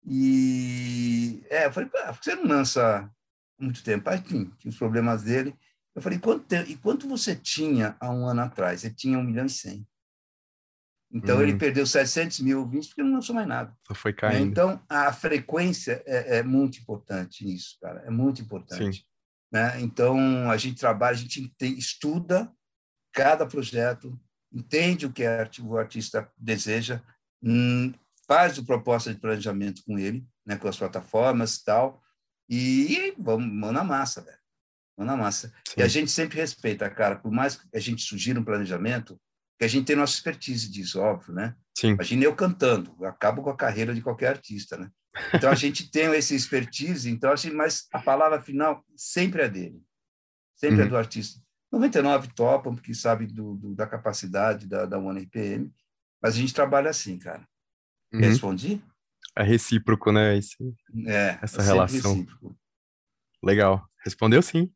E 0.04 1.42
é, 1.50 1.66
eu 1.66 1.72
falei, 1.72 1.90
ah, 2.04 2.12
por 2.12 2.20
que 2.20 2.24
você 2.24 2.36
não 2.36 2.46
lança 2.46 3.10
muito 3.58 3.82
tempo. 3.82 4.08
Aí, 4.08 4.18
enfim, 4.18 4.50
tinha 4.58 4.70
os 4.70 4.78
problemas 4.78 5.22
dele. 5.22 5.56
Eu 5.94 6.02
falei, 6.02 6.18
quanto, 6.18 6.54
e 6.54 6.76
quanto 6.76 7.08
você 7.08 7.34
tinha 7.34 7.96
há 7.98 8.10
um 8.10 8.26
ano 8.26 8.42
atrás? 8.42 8.84
Ele 8.84 8.94
tinha 8.94 9.18
um 9.18 9.24
milhão 9.24 9.46
e 9.46 9.50
cem. 9.50 9.86
Então, 11.10 11.40
ele 11.40 11.52
uhum. 11.52 11.58
perdeu 11.58 11.86
700 11.86 12.40
mil 12.40 12.60
ouvintes 12.60 12.88
porque 12.88 13.02
não 13.02 13.12
lançou 13.12 13.34
mais 13.34 13.46
nada. 13.46 13.74
Só 13.86 13.94
foi 13.94 14.12
caindo. 14.12 14.50
Então, 14.50 14.80
a 14.88 15.12
frequência 15.12 16.02
é, 16.04 16.38
é 16.38 16.42
muito 16.42 16.78
importante 16.78 17.44
nisso, 17.44 17.78
cara. 17.80 18.00
É 18.00 18.10
muito 18.10 18.42
importante. 18.42 18.98
Sim. 18.98 19.04
Né? 19.52 19.80
Então, 19.80 20.50
a 20.50 20.56
gente 20.56 20.78
trabalha, 20.78 21.14
a 21.14 21.18
gente 21.18 21.52
estuda 21.60 22.52
cada 23.12 23.46
projeto, 23.46 24.18
entende 24.52 25.06
o 25.06 25.12
que 25.12 25.24
o 25.62 25.76
artista 25.76 26.30
deseja, 26.36 27.02
hum, 27.42 27.92
faz 28.26 28.58
o 28.58 28.64
proposta 28.64 29.12
de 29.12 29.20
planejamento 29.20 29.82
com 29.84 29.98
ele, 29.98 30.26
né, 30.44 30.56
com 30.56 30.68
as 30.68 30.76
plataformas 30.76 31.56
e 31.56 31.64
tal, 31.64 32.02
e 32.48 33.14
vamos 33.18 33.50
mão 33.52 33.72
na 33.72 33.82
massa, 33.82 34.22
velho. 34.22 34.38
Mão 34.96 35.06
na 35.06 35.16
massa. 35.16 35.52
Sim. 35.66 35.80
E 35.80 35.82
a 35.82 35.88
gente 35.88 36.10
sempre 36.10 36.38
respeita, 36.38 36.88
cara, 36.90 37.16
por 37.16 37.30
mais 37.30 37.56
que 37.56 37.66
a 37.74 37.80
gente 37.80 38.02
sugira 38.02 38.38
um 38.38 38.44
planejamento, 38.44 39.20
que 39.58 39.64
a 39.64 39.68
gente 39.68 39.86
tem 39.86 39.96
nossa 39.96 40.14
expertise 40.14 40.70
disso, 40.70 41.00
óbvio, 41.00 41.34
né? 41.34 41.54
Sim. 41.76 41.88
Imagina 41.88 42.24
eu 42.24 42.34
cantando, 42.34 42.94
eu 43.00 43.06
acabo 43.06 43.42
com 43.42 43.50
a 43.50 43.56
carreira 43.56 43.94
de 43.94 44.02
qualquer 44.02 44.28
artista, 44.28 44.76
né? 44.76 44.90
Então 45.34 45.50
a 45.50 45.54
gente 45.54 45.90
tem 45.90 46.06
esse 46.14 46.34
expertise, 46.34 47.10
então 47.10 47.32
assim, 47.32 47.50
mas 47.50 47.86
a 47.92 47.98
palavra 47.98 48.40
final 48.40 48.84
sempre 48.96 49.42
é 49.42 49.48
dele, 49.48 49.82
sempre 50.54 50.76
é 50.76 50.80
uhum. 50.80 50.86
é 50.86 50.88
do 50.88 50.96
artista. 50.96 51.40
99 51.72 52.28
topam, 52.34 52.74
porque 52.74 52.94
sabe 52.94 53.26
do, 53.26 53.54
do, 53.56 53.74
da 53.74 53.86
capacidade 53.86 54.66
da, 54.66 54.86
da 54.86 54.98
One 54.98 55.22
RPM, 55.22 55.72
mas 56.22 56.34
a 56.34 56.38
gente 56.38 56.54
trabalha 56.54 56.90
assim, 56.90 57.18
cara. 57.18 57.46
Uhum. 58.12 58.20
Respondi? 58.20 58.82
É 59.36 59.42
recíproco, 59.42 60.12
né? 60.12 60.36
Esse, 60.38 60.56
é, 61.06 61.38
essa 61.42 61.60
é 61.60 61.64
relação. 61.64 62.14
Recíproco. 62.14 62.58
Legal. 63.42 63.86
Respondeu 64.04 64.40
sim. 64.40 64.72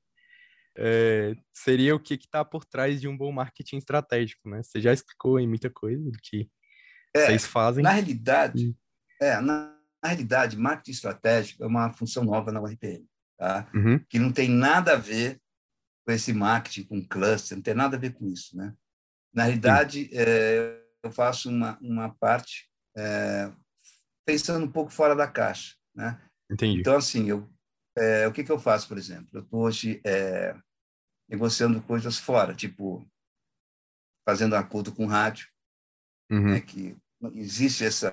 É, 0.76 1.34
seria 1.52 1.94
o 1.94 2.00
que 2.00 2.14
está 2.14 2.44
por 2.44 2.64
trás 2.64 3.00
de 3.00 3.08
um 3.08 3.16
bom 3.16 3.32
marketing 3.32 3.76
estratégico, 3.76 4.48
né? 4.48 4.62
Você 4.62 4.80
já 4.80 4.92
explicou 4.92 5.38
em 5.40 5.48
muita 5.48 5.70
coisa 5.70 6.02
do 6.10 6.18
que 6.22 6.48
é, 7.14 7.26
vocês 7.26 7.46
fazem. 7.46 7.82
Na 7.82 7.90
realidade, 7.90 8.76
é, 9.20 9.40
na, 9.40 9.42
na, 9.42 9.79
realidade, 10.08 10.56
marketing 10.56 10.90
estratégico 10.92 11.62
é 11.62 11.66
uma 11.66 11.92
função 11.92 12.24
nova 12.24 12.50
na 12.50 12.60
URPM, 12.60 13.06
tá? 13.38 13.68
Uhum. 13.74 13.98
Que 14.08 14.18
não 14.18 14.32
tem 14.32 14.48
nada 14.48 14.94
a 14.94 14.96
ver 14.96 15.40
com 16.06 16.12
esse 16.12 16.32
marketing, 16.32 16.84
com 16.84 17.06
cluster, 17.06 17.56
não 17.56 17.62
tem 17.62 17.74
nada 17.74 17.96
a 17.96 18.00
ver 18.00 18.14
com 18.14 18.26
isso, 18.26 18.56
né? 18.56 18.74
Na 19.32 19.44
realidade, 19.44 20.10
é, 20.12 20.82
eu 21.02 21.10
faço 21.10 21.50
uma, 21.50 21.78
uma 21.80 22.14
parte 22.14 22.68
é, 22.96 23.52
pensando 24.26 24.64
um 24.64 24.70
pouco 24.70 24.90
fora 24.90 25.14
da 25.14 25.28
caixa, 25.28 25.76
né? 25.94 26.20
Entendi. 26.50 26.80
Então, 26.80 26.96
assim, 26.96 27.28
eu, 27.28 27.48
é, 27.96 28.26
o 28.26 28.32
que, 28.32 28.42
que 28.42 28.50
eu 28.50 28.58
faço, 28.58 28.88
por 28.88 28.98
exemplo? 28.98 29.28
Eu 29.32 29.42
estou 29.42 29.60
hoje 29.60 30.00
é, 30.04 30.56
negociando 31.28 31.80
coisas 31.82 32.18
fora, 32.18 32.54
tipo 32.54 33.06
fazendo 34.28 34.54
acordo 34.54 34.92
com 34.92 35.06
rádio, 35.06 35.48
uhum. 36.30 36.50
né, 36.50 36.60
que 36.60 36.96
existe 37.34 37.84
essa 37.84 38.12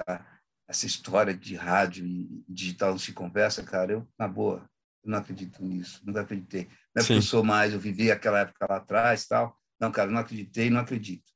essa 0.67 0.86
história 0.86 1.33
de 1.33 1.55
rádio 1.55 2.05
e 2.05 2.43
digital 2.47 2.91
não 2.91 3.00
se 3.00 3.13
conversa, 3.13 3.63
cara, 3.63 3.93
eu, 3.93 4.07
na 4.19 4.27
boa, 4.27 4.69
eu 5.03 5.12
não 5.12 5.19
acredito 5.19 5.63
nisso, 5.63 6.01
nunca 6.05 6.21
acreditei. 6.21 6.65
Não 6.93 7.00
é 7.00 7.01
Sim. 7.01 7.07
porque 7.07 7.13
eu 7.13 7.21
sou 7.21 7.43
mais, 7.43 7.74
eu 7.74 7.79
vivi 7.79 8.12
aquela 8.12 8.39
época 8.39 8.67
lá 8.69 8.77
atrás 8.77 9.25
tal. 9.25 9.57
Não, 9.79 9.91
cara, 9.91 10.09
eu 10.09 10.13
não 10.13 10.21
acreditei, 10.21 10.69
não 10.69 10.81
acredito. 10.81 11.31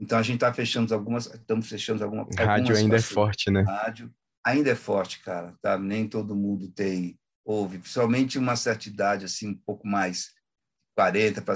Então 0.00 0.18
a 0.18 0.22
gente 0.22 0.36
está 0.36 0.52
fechando 0.52 0.92
algumas, 0.92 1.26
estamos 1.26 1.68
fechando 1.68 2.02
alguma, 2.04 2.26
rádio 2.36 2.76
ainda 2.76 2.96
é 2.96 3.00
forte, 3.00 3.50
né? 3.50 3.62
Rádio 3.62 4.12
ainda 4.44 4.70
é 4.70 4.74
forte, 4.74 5.20
cara. 5.20 5.54
Tá? 5.62 5.78
Nem 5.78 6.08
todo 6.08 6.34
mundo 6.34 6.70
tem 6.70 7.18
ouve, 7.44 7.78
principalmente 7.78 8.38
uma 8.38 8.56
certa 8.56 8.88
idade 8.88 9.24
assim, 9.24 9.50
um 9.50 9.54
pouco 9.54 9.86
mais 9.86 10.32
40 10.96 11.40
para. 11.42 11.54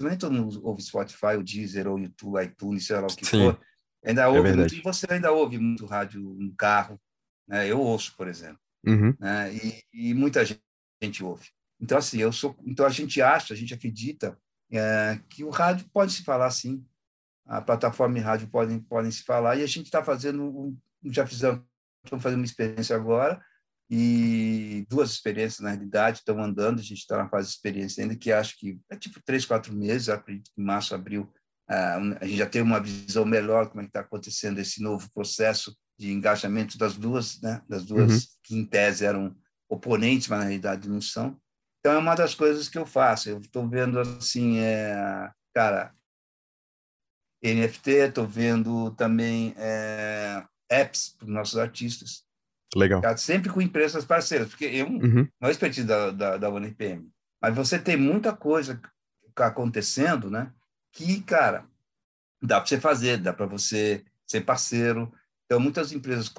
Nem 0.00 0.16
todo 0.16 0.32
mundo 0.32 0.60
ouve 0.64 0.82
Spotify, 0.82 1.36
o 1.36 1.42
Deezer, 1.42 1.88
ou 1.88 1.98
YouTube, 1.98 2.42
iTunes, 2.42 2.86
sei 2.86 2.96
lá 2.96 3.06
o 3.06 3.14
que 3.14 3.26
Sim, 3.26 3.44
for. 3.44 3.60
Ainda 4.08 4.22
é 4.22 4.26
ouve 4.26 4.52
muito, 4.54 4.74
e 4.74 4.80
você 4.80 5.06
ainda 5.10 5.30
ouve 5.30 5.58
muito 5.58 5.84
rádio 5.84 6.22
no 6.22 6.54
carro, 6.54 6.98
né? 7.46 7.68
Eu 7.68 7.78
ouço, 7.78 8.16
por 8.16 8.26
exemplo, 8.26 8.58
uhum. 8.86 9.14
né? 9.20 9.54
E, 9.54 9.84
e, 9.92 10.14
muita 10.14 10.44
gente, 10.46 10.62
gente 11.02 11.22
ouve. 11.22 11.46
Então 11.78 11.98
assim, 11.98 12.18
eu 12.18 12.32
sou, 12.32 12.56
então 12.64 12.86
a 12.86 12.90
gente 12.90 13.20
acha, 13.20 13.52
a 13.52 13.56
gente 13.56 13.74
acredita 13.74 14.38
é, 14.72 15.20
que 15.28 15.44
o 15.44 15.50
rádio 15.50 15.86
pode 15.92 16.12
se 16.12 16.24
falar 16.24 16.46
assim, 16.46 16.82
a 17.46 17.60
plataforma 17.60 18.18
e 18.18 18.22
rádio 18.22 18.48
podem, 18.48 18.80
podem 18.80 19.10
se 19.10 19.22
falar, 19.22 19.56
e 19.56 19.62
a 19.62 19.66
gente 19.66 19.86
está 19.86 20.02
fazendo, 20.02 20.74
já 21.04 21.26
fizemos, 21.26 21.60
estamos 22.02 22.22
fazendo 22.22 22.40
uma 22.40 22.46
experiência 22.46 22.96
agora, 22.96 23.42
e 23.90 24.86
duas 24.88 25.10
experiências, 25.10 25.60
na 25.60 25.70
realidade, 25.70 26.18
estão 26.18 26.42
andando, 26.42 26.78
a 26.78 26.82
gente 26.82 26.98
está 26.98 27.16
na 27.16 27.28
fase 27.28 27.48
de 27.48 27.54
experiência 27.54 28.02
ainda, 28.02 28.16
que 28.16 28.32
acho 28.32 28.58
que 28.58 28.78
é 28.90 28.96
tipo 28.96 29.20
três, 29.22 29.46
quatro 29.46 29.74
meses, 29.74 30.08
acredito 30.08 30.50
que 30.54 30.60
março, 30.60 30.94
abril, 30.94 31.30
a 31.68 32.24
gente 32.24 32.38
já 32.38 32.46
tem 32.46 32.62
uma 32.62 32.80
visão 32.80 33.24
melhor 33.24 33.68
como 33.68 33.80
é 33.80 33.84
que 33.84 33.90
está 33.90 34.00
acontecendo 34.00 34.58
esse 34.58 34.82
novo 34.82 35.08
processo 35.12 35.76
de 35.98 36.12
engajamento 36.12 36.78
das 36.78 36.96
duas, 36.96 37.40
né, 37.42 37.60
das 37.68 37.84
duas 37.84 38.12
uhum. 38.12 38.28
que 38.42 38.56
em 38.56 38.64
tese 38.64 39.04
eram 39.04 39.36
oponentes, 39.68 40.28
mas 40.28 40.38
na 40.38 40.44
realidade 40.46 40.88
não 40.88 41.00
são. 41.00 41.38
Então 41.80 41.92
é 41.92 41.98
uma 41.98 42.14
das 42.14 42.34
coisas 42.34 42.68
que 42.68 42.78
eu 42.78 42.86
faço. 42.86 43.28
Eu 43.28 43.38
estou 43.38 43.68
vendo 43.68 43.98
assim, 43.98 44.58
é, 44.58 45.30
cara, 45.54 45.94
NFT, 47.42 47.90
estou 47.90 48.26
vendo 48.26 48.90
também 48.92 49.54
é, 49.56 50.42
apps 50.70 51.14
para 51.18 51.26
os 51.26 51.32
nossos 51.32 51.58
artistas. 51.58 52.24
Legal. 52.74 53.00
Tá? 53.00 53.16
Sempre 53.16 53.50
com 53.50 53.60
empresas 53.60 54.04
parceiras, 54.04 54.48
porque 54.48 54.66
eu 54.66 54.86
uhum. 54.86 55.28
não 55.40 55.48
é 55.48 55.50
expertise 55.50 55.86
da, 55.86 56.10
da, 56.10 56.36
da 56.36 56.50
UNPM, 56.50 57.08
mas 57.40 57.54
você 57.54 57.78
tem 57.78 57.96
muita 57.96 58.34
coisa 58.34 58.80
acontecendo, 59.36 60.30
né? 60.30 60.52
Que, 60.92 61.20
cara, 61.22 61.66
dá 62.42 62.60
para 62.60 62.68
você 62.68 62.80
fazer, 62.80 63.18
dá 63.18 63.32
para 63.32 63.46
você 63.46 64.04
ser 64.26 64.42
parceiro. 64.42 65.12
Então, 65.46 65.60
muitas 65.60 65.92
empresas 65.92 66.32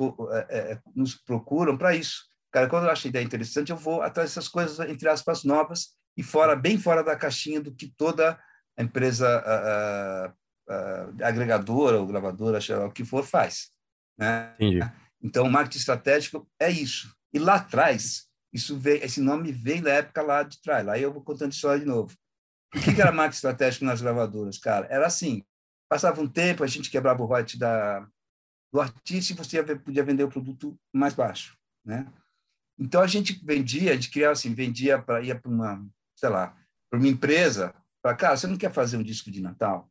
é, 0.50 0.58
é, 0.74 0.80
nos 0.96 1.16
procuram 1.16 1.78
para 1.78 1.96
isso. 1.96 2.30
Cara, 2.52 2.68
quando 2.68 2.86
eu 2.86 2.92
acho 2.92 3.08
a 3.08 3.10
ideia 3.10 3.24
interessante, 3.24 3.72
eu 3.72 3.78
vou 3.78 4.02
atrás 4.02 4.30
dessas 4.30 4.48
coisas, 4.48 4.80
entre 4.90 5.08
aspas, 5.08 5.44
novas 5.44 5.96
e 6.18 6.24
fora, 6.24 6.56
bem 6.56 6.78
fora 6.78 7.04
da 7.04 7.16
caixinha 7.16 7.62
do 7.62 7.74
que 7.74 7.88
toda 7.96 8.40
a 8.78 8.84
empresa 8.84 10.36
agregadora 11.24 12.00
ou 12.00 12.08
gravadora, 12.08 12.60
seja 12.60 12.80
lá 12.80 12.88
o 12.88 12.92
que 12.92 13.06
for, 13.06 13.24
faz. 13.24 13.72
Né? 14.18 14.54
Entendi. 14.56 14.80
Então, 15.22 15.46
o 15.46 15.52
marketing 15.52 15.80
estratégico 15.80 16.50
é 16.60 16.70
isso. 16.70 17.14
E 17.34 17.40
lá 17.40 17.56
atrás, 17.56 18.28
isso 18.54 18.78
veio, 18.78 19.04
esse 19.04 19.22
nome 19.22 19.52
vem 19.52 19.82
da 19.82 19.92
época 19.92 20.22
lá 20.22 20.44
de 20.44 20.62
trás. 20.62 20.86
Lá 20.86 20.98
eu 20.98 21.12
vou 21.12 21.24
contando 21.24 21.52
história 21.52 21.80
de 21.80 21.86
novo. 21.86 22.16
O 22.76 22.80
que, 22.80 23.02
era 23.02 23.12
marketing 23.12 23.36
estratégico 23.36 23.86
nas 23.86 24.02
gravadoras, 24.02 24.58
cara? 24.58 24.88
Era 24.90 25.08
assim: 25.08 25.44
passava 25.90 26.22
um 26.22 26.28
tempo, 26.28 26.64
a 26.64 26.68
gente 26.68 26.90
quebrava 26.90 27.22
o 27.24 27.26
royalty 27.26 27.58
da, 27.58 28.08
do 28.72 28.80
artista 28.80 29.34
e 29.34 29.36
você 29.36 29.64
podia 29.64 30.04
vender 30.04 30.24
o 30.24 30.30
produto 30.30 30.78
mais 30.94 31.14
baixo, 31.14 31.58
né? 31.84 32.12
Então 32.78 33.02
a 33.02 33.08
gente 33.08 33.44
vendia, 33.44 33.92
a 33.92 33.96
gente 33.96 34.12
criava 34.12 34.34
assim, 34.34 34.54
vendia 34.54 35.02
para 35.02 35.22
ir 35.22 35.40
para 35.42 35.52
uma, 35.52 35.86
sei 36.16 36.30
lá, 36.30 36.56
para 36.90 37.00
uma 37.00 37.08
empresa, 37.08 37.74
para 38.02 38.16
cara, 38.16 38.38
você 38.38 38.48
não 38.48 38.58
quer 38.58 38.72
fazer 38.72 38.98
um 38.98 39.04
disco 39.04 39.30
de 39.30 39.42
Natal 39.42 39.90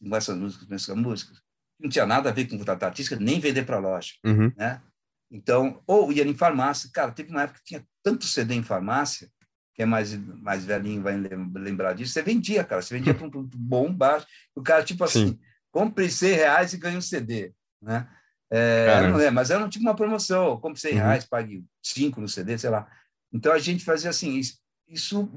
com 0.00 0.16
essas 0.16 0.36
músicas, 0.36 0.70
essas 0.70 0.96
músicas? 0.96 1.40
não 1.80 1.88
tinha 1.88 2.06
nada 2.06 2.28
a 2.28 2.32
ver 2.32 2.46
com 2.46 2.58
contratar 2.58 2.90
artística, 2.90 3.16
nem 3.16 3.40
vender 3.40 3.64
para 3.64 3.78
loja, 3.78 4.12
uhum. 4.24 4.52
né? 4.56 4.82
Então, 5.30 5.82
ou 5.86 6.12
ia 6.12 6.24
em 6.24 6.34
farmácia. 6.34 6.90
Cara, 6.92 7.12
teve 7.12 7.30
uma 7.30 7.42
época 7.42 7.60
que 7.60 7.66
tinha 7.66 7.86
tanto 8.02 8.26
CD 8.26 8.54
em 8.54 8.62
farmácia, 8.62 9.30
que 9.74 9.82
é 9.82 9.86
mais, 9.86 10.14
mais 10.16 10.64
velhinho 10.64 11.02
vai 11.02 11.16
lembrar 11.16 11.94
disso, 11.94 12.12
você 12.12 12.22
vendia, 12.22 12.64
cara. 12.64 12.82
Você 12.82 12.94
vendia 12.94 13.14
para 13.14 13.26
um 13.26 13.30
produto 13.30 13.56
bom, 13.56 13.92
baixo. 13.92 14.26
O 14.54 14.62
cara, 14.62 14.84
tipo 14.84 15.04
assim, 15.04 15.28
Sim. 15.28 15.40
compre 15.70 16.10
100 16.10 16.34
reais 16.34 16.72
e 16.72 16.78
ganhe 16.78 16.96
um 16.96 17.02
CD, 17.02 17.52
né? 17.80 18.08
É, 18.52 19.06
não 19.06 19.20
é, 19.20 19.30
mas 19.30 19.50
era 19.50 19.68
tipo 19.68 19.84
uma 19.84 19.94
promoção. 19.94 20.60
Compre 20.60 20.80
100 20.80 20.92
uhum. 20.92 20.98
reais, 20.98 21.24
pague 21.24 21.64
5 21.82 22.20
no 22.20 22.28
CD, 22.28 22.58
sei 22.58 22.70
lá. 22.70 22.90
Então, 23.32 23.52
a 23.52 23.58
gente 23.58 23.84
fazia 23.84 24.10
assim, 24.10 24.34
isso, 24.36 24.58
isso 24.88 25.30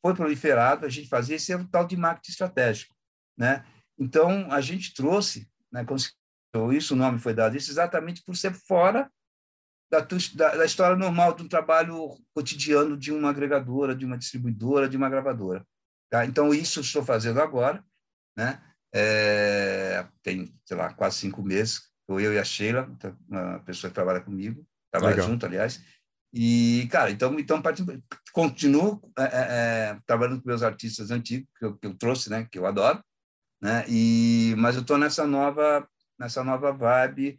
foi 0.00 0.14
proliferado, 0.14 0.86
a 0.86 0.88
gente 0.88 1.08
fazia 1.08 1.36
esse 1.36 1.52
é 1.52 1.56
o 1.56 1.66
tal 1.66 1.84
de 1.86 1.96
marketing 1.96 2.30
estratégico, 2.30 2.94
né? 3.36 3.64
Então, 3.98 4.50
a 4.52 4.60
gente 4.60 4.94
trouxe 4.94 5.48
né, 5.72 5.84
isso 6.72 6.94
o 6.94 6.96
nome 6.96 7.18
foi 7.18 7.34
dado 7.34 7.56
isso 7.56 7.70
exatamente 7.70 8.22
por 8.24 8.36
ser 8.36 8.54
fora 8.54 9.10
da, 9.90 10.00
da, 10.00 10.56
da, 10.56 10.64
história 10.64 10.96
normal 10.96 11.34
de 11.34 11.42
um 11.42 11.48
trabalho 11.48 12.16
cotidiano 12.34 12.96
de 12.96 13.12
uma 13.12 13.30
agregadora, 13.30 13.94
de 13.94 14.04
uma 14.04 14.18
distribuidora, 14.18 14.88
de 14.88 14.96
uma 14.96 15.08
gravadora. 15.08 15.66
Tá? 16.10 16.24
Então, 16.24 16.52
isso 16.52 16.80
estou 16.80 17.04
fazendo 17.04 17.40
agora. 17.40 17.84
Né? 18.36 18.60
É, 18.94 20.06
tem, 20.22 20.54
sei 20.64 20.76
lá, 20.76 20.92
quase 20.92 21.16
cinco 21.16 21.42
meses. 21.42 21.82
Eu, 22.08 22.20
eu 22.20 22.32
e 22.32 22.38
a 22.38 22.44
Sheila, 22.44 22.90
uma 23.28 23.60
pessoa 23.60 23.90
que 23.90 23.94
trabalha 23.94 24.20
comigo, 24.20 24.66
trabalha 24.90 25.16
Legal. 25.16 25.28
junto, 25.28 25.46
aliás. 25.46 25.82
E, 26.32 26.86
cara, 26.90 27.10
então, 27.10 27.38
então 27.38 27.62
continuo 28.32 29.00
é, 29.18 29.22
é, 29.22 29.28
é, 29.32 29.98
trabalhando 30.06 30.42
com 30.42 30.48
meus 30.48 30.62
artistas 30.62 31.10
antigos, 31.10 31.48
que 31.58 31.64
eu, 31.64 31.76
que 31.76 31.86
eu 31.86 31.94
trouxe, 31.94 32.28
né, 32.28 32.46
que 32.50 32.58
eu 32.58 32.66
adoro, 32.66 33.02
né? 33.60 33.84
E 33.88 34.54
mas 34.58 34.76
eu 34.76 34.82
estou 34.82 34.98
nessa 34.98 35.26
nova 35.26 35.88
nessa 36.18 36.44
nova 36.44 36.72
vibe, 36.72 37.38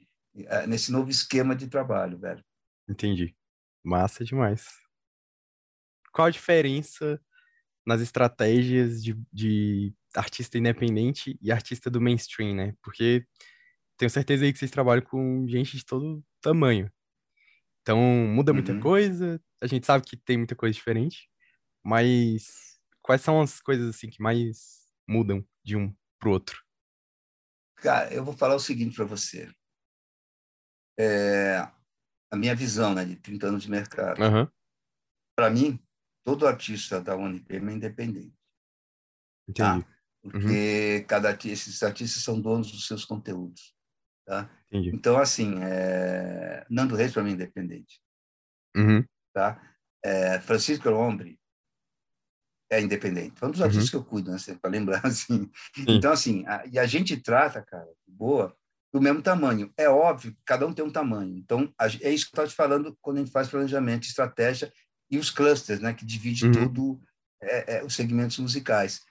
nesse 0.68 0.92
novo 0.92 1.10
esquema 1.10 1.56
de 1.56 1.68
trabalho, 1.68 2.18
velho. 2.18 2.44
Entendi. 2.88 3.36
Massa 3.84 4.24
demais. 4.24 4.68
Qual 6.12 6.28
a 6.28 6.32
diferença 6.32 7.22
nas 7.86 8.02
estratégias 8.02 9.04
de, 9.04 9.20
de 9.32 9.94
artista 10.16 10.58
independente 10.58 11.38
e 11.42 11.52
artista 11.52 11.90
do 11.90 12.02
mainstream, 12.02 12.56
né? 12.56 12.76
Porque 12.82 13.26
tenho 13.98 14.10
certeza 14.10 14.46
aí 14.46 14.54
que 14.54 14.60
vocês 14.60 14.72
trabalham 14.72 15.04
com 15.04 15.48
gente 15.48 15.78
de 15.78 15.86
todo 15.86 16.24
tamanho. 16.42 16.92
Então, 17.82 18.00
muda 18.00 18.54
muita 18.54 18.74
uhum. 18.74 18.80
coisa, 18.80 19.42
a 19.62 19.68
gente 19.68 19.86
sabe 19.86 20.06
que 20.06 20.16
tem 20.16 20.38
muita 20.38 20.56
coisa 20.56 20.74
diferente, 20.74 21.30
mas 21.84 22.80
quais 23.02 23.22
são 23.22 23.42
as 23.42 23.60
coisas 23.60 23.90
assim 23.90 24.10
que 24.10 24.22
mais 24.22 24.88
mudam 25.08 25.44
de 25.64 25.76
um 25.76 25.94
para 26.20 26.30
o 26.30 26.32
outro? 26.32 26.64
Cara, 27.78 28.14
eu 28.14 28.24
vou 28.24 28.36
falar 28.36 28.56
o 28.56 28.60
seguinte 28.60 28.96
para 28.96 29.06
você. 29.06 29.50
É, 31.00 31.66
a 32.32 32.36
minha 32.36 32.54
visão 32.54 32.94
né, 32.94 33.06
de 33.06 33.16
30 33.16 33.48
anos 33.48 33.64
de 33.64 33.72
mercado. 33.72 34.22
Uhum. 34.22 34.48
Para 35.36 35.50
mim, 35.50 35.80
todo 36.26 36.46
artista 36.46 37.00
da 37.00 37.16
UNPM 37.16 37.72
é 37.72 37.76
independente. 37.76 38.38
Entendi. 39.48 39.84
Tá? 39.84 40.00
Porque 40.22 40.98
uhum. 41.00 41.08
cada 41.08 41.32
esses 41.46 41.82
artistas 41.82 42.22
são 42.22 42.40
donos 42.40 42.72
dos 42.72 42.86
seus 42.86 43.06
conteúdos. 43.06 43.74
Tá? 44.26 44.50
Entendi. 44.68 44.92
Então, 44.94 45.18
assim, 45.18 45.56
é... 45.64 46.66
Nando 46.70 46.96
Reis, 46.96 47.14
para 47.14 47.24
mim, 47.24 47.32
é 47.32 47.34
independente. 47.34 48.02
Uhum. 48.76 49.04
Tá? 49.34 49.60
É, 50.04 50.40
Francisco 50.40 50.90
Lombre 50.90 51.40
é 52.70 52.82
independente. 52.82 53.40
Foi 53.40 53.48
um 53.48 53.52
dos 53.52 53.62
artistas 53.62 53.86
uhum. 53.86 53.92
que 53.92 53.96
eu 53.96 54.06
cuido, 54.06 54.32
né? 54.32 54.38
Para 54.62 54.70
lembrar, 54.70 55.04
assim. 55.08 55.50
Sim. 55.74 55.86
Então, 55.88 56.12
assim, 56.12 56.46
a, 56.46 56.66
e 56.68 56.78
a 56.78 56.86
gente 56.86 57.18
trata, 57.18 57.64
cara, 57.64 57.90
boa, 58.08 58.56
do 58.92 59.02
mesmo 59.02 59.22
tamanho. 59.22 59.72
É 59.78 59.88
óbvio 59.88 60.32
que 60.32 60.42
cada 60.46 60.66
um 60.66 60.74
tem 60.74 60.84
um 60.84 60.92
tamanho. 60.92 61.38
Então, 61.38 61.74
é 61.80 62.12
isso 62.12 62.26
que 62.26 62.32
eu 62.40 62.44
estava 62.44 62.48
te 62.48 62.56
falando 62.56 62.98
quando 63.02 63.18
a 63.18 63.20
gente 63.20 63.32
faz 63.32 63.48
planejamento, 63.48 64.08
estratégia 64.08 64.72
e 65.10 65.18
os 65.18 65.30
clusters, 65.30 65.80
né? 65.80 65.94
Que 65.94 66.06
divide 66.06 66.46
uhum. 66.46 66.52
todo 66.52 67.02
é, 67.42 67.78
é, 67.78 67.84
os 67.84 67.96
segmentos 67.96 68.38
musicais. 68.40 69.02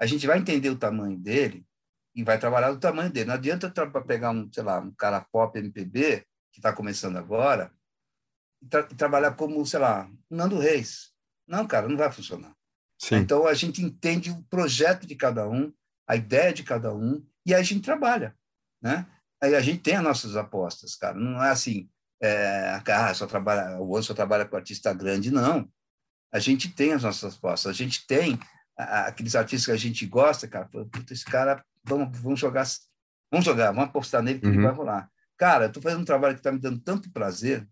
A 0.00 0.06
gente 0.06 0.26
vai 0.26 0.38
entender 0.38 0.70
o 0.70 0.78
tamanho 0.78 1.18
dele 1.18 1.64
e 2.14 2.22
vai 2.22 2.38
trabalhar 2.38 2.72
do 2.72 2.80
tamanho 2.80 3.10
dele. 3.10 3.28
Não 3.28 3.34
adianta 3.34 3.72
pegar 4.06 4.30
um, 4.30 4.50
sei 4.52 4.62
lá, 4.62 4.80
um 4.80 4.92
cara 4.92 5.20
pop 5.32 5.56
MPB 5.58 6.24
que 6.52 6.58
está 6.58 6.72
começando 6.72 7.16
agora 7.16 7.72
e, 8.62 8.66
tra 8.66 8.82
trabalhar 8.82 9.32
como, 9.32 9.64
sei 9.64 9.78
lá, 9.78 10.10
um 10.30 10.36
Nando 10.36 10.58
Reis. 10.58 11.12
Não, 11.46 11.66
cara, 11.66 11.88
não 11.88 11.96
vai 11.96 12.10
funcionar. 12.10 12.54
Sim. 13.00 13.16
Então, 13.16 13.46
a 13.46 13.54
gente 13.54 13.82
entende 13.82 14.30
o 14.30 14.42
projeto 14.44 15.06
de 15.06 15.14
cada 15.14 15.48
um, 15.48 15.72
a 16.06 16.16
ideia 16.16 16.52
de 16.52 16.64
cada 16.64 16.92
um, 16.92 17.24
e 17.46 17.54
aí 17.54 17.60
a 17.60 17.64
gente 17.64 17.84
trabalha, 17.84 18.36
né? 18.82 19.06
Aí 19.40 19.54
a 19.54 19.60
gente 19.60 19.80
tem 19.80 19.96
as 19.96 20.02
nossas 20.02 20.36
apostas, 20.36 20.96
cara. 20.96 21.14
Não 21.14 21.42
é 21.42 21.50
assim, 21.50 21.88
é, 22.20 22.80
ah, 22.86 23.14
só 23.14 23.26
trabalha, 23.26 23.78
o 23.78 23.88
outro 23.88 24.04
só 24.04 24.14
trabalha 24.14 24.44
com 24.44 24.56
artista 24.56 24.92
grande, 24.92 25.30
não. 25.30 25.68
A 26.32 26.38
gente 26.38 26.68
tem 26.70 26.92
as 26.92 27.02
nossas 27.02 27.36
apostas, 27.36 27.70
a 27.70 27.74
gente 27.74 28.06
tem 28.06 28.38
aqueles 28.76 29.34
artistas 29.34 29.66
que 29.66 29.72
a 29.72 29.76
gente 29.76 30.06
gosta, 30.06 30.46
cara. 30.46 30.66
Puta, 30.66 31.12
esse 31.12 31.24
cara, 31.24 31.64
vamos, 31.84 32.18
vamos 32.18 32.38
jogar, 32.40 32.66
vamos 33.30 33.44
jogar, 33.44 33.72
vamos 33.72 33.88
apostar 33.88 34.22
nele 34.22 34.40
que 34.40 34.46
uhum. 34.46 34.52
ele 34.52 34.62
vai 34.62 34.72
rolar. 34.72 35.10
Cara, 35.36 35.66
eu 35.66 35.72
tô 35.72 35.80
fazendo 35.80 36.00
um 36.00 36.04
trabalho 36.04 36.36
que 36.36 36.42
tá 36.42 36.52
me 36.52 36.58
dando 36.58 36.80
tanto 36.80 37.10
prazer, 37.12 37.66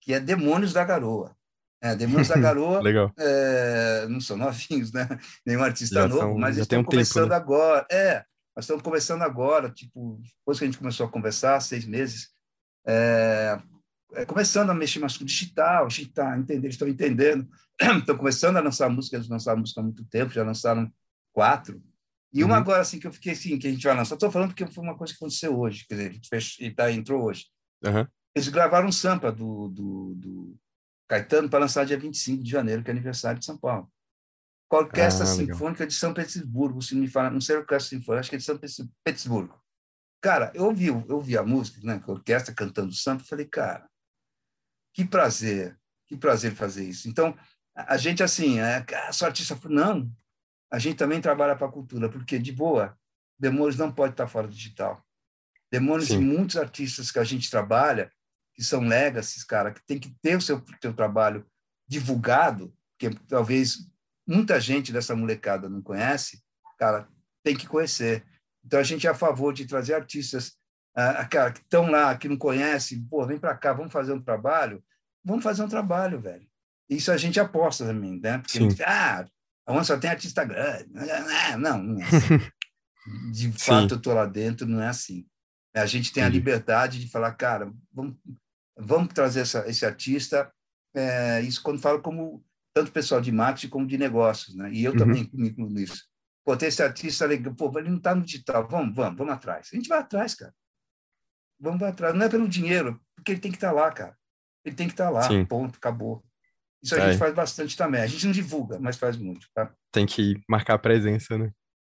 que 0.00 0.14
é 0.14 0.20
Demônios 0.20 0.72
da 0.72 0.84
Garoa. 0.84 1.36
É, 1.82 1.94
Demônios 1.94 2.28
da 2.28 2.36
Garoa 2.40 2.80
Legal. 2.80 3.12
É, 3.18 4.06
não 4.08 4.20
são 4.20 4.36
novinhos, 4.36 4.92
né? 4.92 5.06
Nenhum 5.46 5.62
artista 5.62 6.02
Já 6.02 6.08
novo, 6.08 6.20
são- 6.20 6.38
mas 6.38 6.56
estão 6.56 6.80
um 6.80 6.82
tempo, 6.82 6.90
começando 6.90 7.30
né? 7.30 7.36
agora. 7.36 7.86
É, 7.90 8.24
nós 8.56 8.64
estamos 8.64 8.82
começando 8.82 9.22
agora, 9.22 9.70
tipo, 9.70 10.20
depois 10.38 10.58
que 10.58 10.64
a 10.64 10.66
gente 10.66 10.78
começou 10.78 11.06
a 11.06 11.10
conversar, 11.10 11.60
seis 11.60 11.84
meses, 11.84 12.30
é, 12.86 13.60
é, 14.14 14.26
começando 14.26 14.70
a 14.70 14.74
mexer 14.74 14.98
mais 14.98 15.16
com 15.16 15.24
digital, 15.24 15.88
gente 15.88 16.08
está 16.08 16.36
entendendo, 16.36 16.64
eles 16.64 16.74
estão 16.74 16.88
entendendo, 16.88 17.48
estão 17.98 18.16
começando 18.16 18.56
a 18.56 18.60
lançar 18.60 18.88
música, 18.88 19.16
eles 19.16 19.28
lançaram 19.28 19.60
música 19.60 19.80
há 19.80 19.84
muito 19.84 20.04
tempo, 20.04 20.32
já 20.32 20.42
lançaram 20.42 20.92
quatro, 21.32 21.82
e 22.32 22.44
uma 22.44 22.54
Uhum. 22.54 22.60
agora, 22.60 22.82
assim, 22.82 23.00
que 23.00 23.06
eu 23.06 23.12
fiquei 23.12 23.32
assim, 23.32 23.58
que 23.58 23.66
a 23.66 23.70
gente 23.70 23.82
vai 23.82 23.94
lançar, 23.94 24.14
estou 24.14 24.30
falando 24.30 24.50
porque 24.50 24.66
foi 24.66 24.84
uma 24.84 24.96
coisa 24.96 25.12
que 25.12 25.16
aconteceu 25.16 25.58
hoje, 25.58 25.84
quer 25.88 25.94
dizer, 25.94 26.10
a 26.10 26.12
gente 26.12 26.28
fez, 26.28 26.56
tá, 26.76 26.92
entrou 26.92 27.24
hoje. 27.24 27.46
Aham. 27.84 28.08
Eles 28.34 28.48
gravaram 28.48 28.88
um 28.88 28.92
sampa 28.92 29.32
do, 29.32 29.68
do, 29.68 30.14
do 30.14 30.56
Caetano 31.08 31.50
para 31.50 31.58
lançar 31.58 31.84
dia 31.84 31.98
25 31.98 32.44
de 32.44 32.50
janeiro, 32.50 32.84
que 32.84 32.90
é 32.90 32.92
aniversário 32.92 33.40
de 33.40 33.44
São 33.44 33.58
Paulo. 33.58 33.90
Com 34.70 34.76
a 34.76 34.80
Orquestra 34.80 35.26
Ah, 35.26 35.32
legal. 35.32 35.56
Sinfônica 35.56 35.84
de 35.84 35.94
São 35.94 36.14
Petersburgo, 36.14 36.80
se 36.80 36.94
me 36.94 37.08
fala, 37.08 37.28
não 37.28 37.40
sei 37.40 37.56
a 37.56 37.58
Orquestra 37.58 37.98
Sinfônica, 37.98 38.20
acho 38.20 38.30
que 38.30 38.36
é 38.36 38.38
de 38.38 38.44
São 38.44 38.56
Petersburgo. 39.04 39.60
Cara, 40.22 40.52
eu 40.54 40.66
ouvi, 40.66 40.86
eu 40.86 41.04
ouvi 41.10 41.36
a 41.36 41.42
música, 41.42 41.80
né, 41.82 41.98
com 41.98 42.12
a 42.12 42.14
orquestra 42.14 42.54
cantando 42.54 42.92
samba, 42.92 43.20
e 43.22 43.26
falei, 43.26 43.46
cara, 43.46 43.90
que 44.94 45.04
prazer, 45.04 45.76
que 46.06 46.16
prazer 46.16 46.54
fazer 46.54 46.84
isso. 46.84 47.08
Então, 47.08 47.36
a, 47.74 47.94
a 47.94 47.96
gente, 47.96 48.22
assim, 48.22 48.60
é, 48.60 48.84
ah, 48.94 49.12
sou 49.12 49.26
artista, 49.26 49.58
não, 49.64 50.08
a 50.70 50.78
gente 50.78 50.96
também 50.96 51.20
trabalha 51.20 51.56
para 51.56 51.66
a 51.66 51.72
cultura, 51.72 52.08
porque, 52.08 52.38
de 52.38 52.52
boa, 52.52 52.96
Demônios 53.36 53.76
não 53.76 53.90
pode 53.90 54.12
estar 54.12 54.28
fora 54.28 54.46
do 54.46 54.54
digital. 54.54 55.04
Demônios 55.72 56.08
Sim. 56.08 56.18
e 56.18 56.20
muitos 56.20 56.56
artistas 56.56 57.10
que 57.10 57.18
a 57.18 57.24
gente 57.24 57.50
trabalha, 57.50 58.12
que 58.54 58.62
são 58.62 58.82
legacies, 58.82 59.42
cara, 59.42 59.72
que 59.72 59.82
tem 59.84 59.98
que 59.98 60.14
ter 60.22 60.36
o 60.36 60.40
seu, 60.40 60.62
seu 60.80 60.94
trabalho 60.94 61.44
divulgado, 61.88 62.72
que 62.98 63.10
talvez 63.26 63.90
muita 64.30 64.60
gente 64.60 64.92
dessa 64.92 65.16
molecada 65.16 65.68
não 65.68 65.82
conhece, 65.82 66.40
cara, 66.78 67.08
tem 67.42 67.56
que 67.56 67.66
conhecer. 67.66 68.24
Então, 68.64 68.78
a 68.78 68.82
gente 68.82 69.06
é 69.06 69.10
a 69.10 69.14
favor 69.14 69.52
de 69.52 69.66
trazer 69.66 69.94
artistas 69.94 70.58
ah, 70.94 71.24
cara, 71.24 71.52
que 71.52 71.60
estão 71.60 71.90
lá, 71.90 72.16
que 72.16 72.28
não 72.28 72.36
conhecem, 72.36 73.04
pô, 73.04 73.24
vem 73.26 73.38
para 73.38 73.56
cá, 73.56 73.72
vamos 73.72 73.92
fazer 73.92 74.12
um 74.12 74.20
trabalho, 74.20 74.82
vamos 75.24 75.42
fazer 75.42 75.62
um 75.62 75.68
trabalho, 75.68 76.20
velho. 76.20 76.46
Isso 76.88 77.12
a 77.12 77.16
gente 77.16 77.38
aposta 77.38 77.86
também, 77.86 78.20
né? 78.20 78.38
Porque, 78.38 78.58
Sim. 78.58 78.82
ah, 78.84 79.24
onde 79.68 79.86
só 79.86 79.96
tem 79.96 80.10
artista 80.10 80.44
grande. 80.44 80.90
Não, 81.58 81.80
não, 81.82 82.00
é 82.00 82.04
assim. 82.04 82.38
De 83.32 83.44
Sim. 83.44 83.52
fato, 83.52 83.94
eu 83.94 83.96
estou 83.96 84.12
lá 84.12 84.26
dentro, 84.26 84.66
não 84.66 84.80
é 84.80 84.88
assim. 84.88 85.26
A 85.74 85.86
gente 85.86 86.12
tem 86.12 86.22
a 86.22 86.28
liberdade 86.28 87.00
de 87.00 87.10
falar, 87.10 87.32
cara, 87.32 87.72
vamos, 87.92 88.16
vamos 88.76 89.14
trazer 89.14 89.40
essa, 89.40 89.66
esse 89.68 89.86
artista, 89.86 90.52
é, 90.94 91.40
isso 91.40 91.62
quando 91.62 91.80
falo 91.80 92.02
como 92.02 92.44
tanto 92.74 92.92
pessoal 92.92 93.20
de 93.20 93.32
marketing 93.32 93.68
como 93.68 93.86
de 93.86 93.98
negócios, 93.98 94.54
né? 94.54 94.70
E 94.72 94.84
eu 94.84 94.92
Uhum. 94.92 94.98
também 94.98 95.30
me 95.32 95.48
incluo 95.48 95.68
nisso. 95.70 96.04
Pô, 96.44 96.56
tem 96.56 96.68
esse 96.68 96.82
artista 96.82 97.26
legal, 97.26 97.54
pô, 97.54 97.70
ele 97.78 97.90
não 97.90 97.98
está 97.98 98.14
no 98.14 98.22
digital, 98.24 98.66
vamos, 98.68 98.94
vamos, 98.94 99.16
vamos 99.18 99.32
atrás. 99.34 99.68
A 99.72 99.76
gente 99.76 99.88
vai 99.88 99.98
atrás, 99.98 100.34
cara. 100.34 100.54
Vamos 101.58 101.82
atrás. 101.82 102.14
Não 102.14 102.24
é 102.24 102.28
pelo 102.28 102.48
dinheiro, 102.48 103.00
porque 103.14 103.32
ele 103.32 103.40
tem 103.40 103.50
que 103.50 103.56
estar 103.58 103.72
lá, 103.72 103.90
cara. 103.92 104.16
Ele 104.64 104.74
tem 104.74 104.86
que 104.86 104.94
estar 104.94 105.10
lá, 105.10 105.22
Sim. 105.22 105.44
ponto, 105.44 105.76
acabou. 105.76 106.24
Isso 106.82 106.94
a 106.94 106.98
É. 106.98 107.10
gente 107.10 107.18
faz 107.18 107.34
bastante 107.34 107.76
também. 107.76 108.00
A 108.00 108.06
gente 108.06 108.24
não 108.24 108.32
divulga, 108.32 108.78
mas 108.78 108.96
faz 108.96 109.16
muito, 109.16 109.46
tá? 109.54 109.74
Tem 109.92 110.06
que 110.06 110.40
marcar 110.48 110.74
a 110.74 110.78
presença, 110.78 111.36
né? 111.36 111.52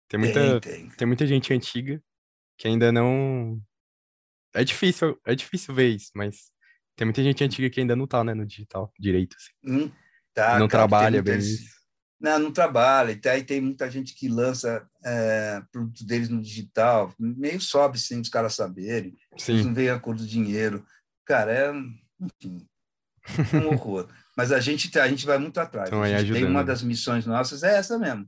Tem 0.07 0.19
muita, 0.19 0.61
Tem, 0.61 0.73
tem. 0.81 0.89
tem 0.89 1.07
muita 1.07 1.25
gente 1.25 1.51
antiga 1.51 2.01
que 2.57 2.67
ainda 2.67 2.91
não. 2.91 3.59
É 4.53 4.63
difícil, 4.63 5.19
é 5.25 5.33
difícil 5.35 5.73
ver 5.73 5.89
isso, 5.89 6.11
mas 6.15 6.51
tem 6.95 7.05
muita 7.05 7.23
gente 7.23 7.43
antiga 7.43 7.69
que 7.69 7.79
ainda 7.81 7.95
não 7.95 8.05
tá, 8.07 8.23
né, 8.23 8.33
no 8.35 8.45
digital 8.45 8.93
direito, 8.99 9.35
assim. 9.35 9.51
Não, 9.63 9.91
tá, 10.35 10.59
não 10.59 10.67
cara, 10.67 10.87
trabalha 10.87 11.23
bem 11.23 11.39
isso. 11.39 11.73
Não, 12.19 12.39
não 12.39 12.51
trabalha. 12.51 13.19
E 13.23 13.29
aí 13.29 13.43
tem 13.43 13.59
muita 13.61 13.89
gente 13.89 14.13
que 14.13 14.27
lança 14.27 14.87
é, 15.03 15.61
produtos 15.71 16.03
deles 16.03 16.29
no 16.29 16.41
digital, 16.41 17.13
meio 17.19 17.59
sobe 17.59 17.99
sem 17.99 18.19
os 18.19 18.29
caras 18.29 18.55
saberem. 18.55 19.15
Eles 19.31 19.43
Sim, 19.43 19.63
não 19.63 19.73
veem 19.73 19.89
a 19.89 19.99
cor 19.99 20.15
do 20.15 20.25
dinheiro. 20.25 20.85
Cara, 21.25 21.51
é, 21.51 21.73
enfim, 22.19 22.67
um 23.53 23.67
horror. 23.73 24.07
Mas 24.37 24.51
a 24.51 24.59
gente, 24.59 24.89
tá- 24.89 25.03
a 25.03 25.07
gente 25.07 25.25
vai 25.25 25.37
muito 25.37 25.59
atrás. 25.59 25.87
Estão 25.87 26.01
a 26.03 26.09
gente 26.09 26.33
tem 26.33 26.45
uma 26.45 26.63
das 26.63 26.81
missões 26.83 27.25
nossas, 27.25 27.63
é 27.63 27.77
essa 27.77 27.97
mesmo. 27.97 28.27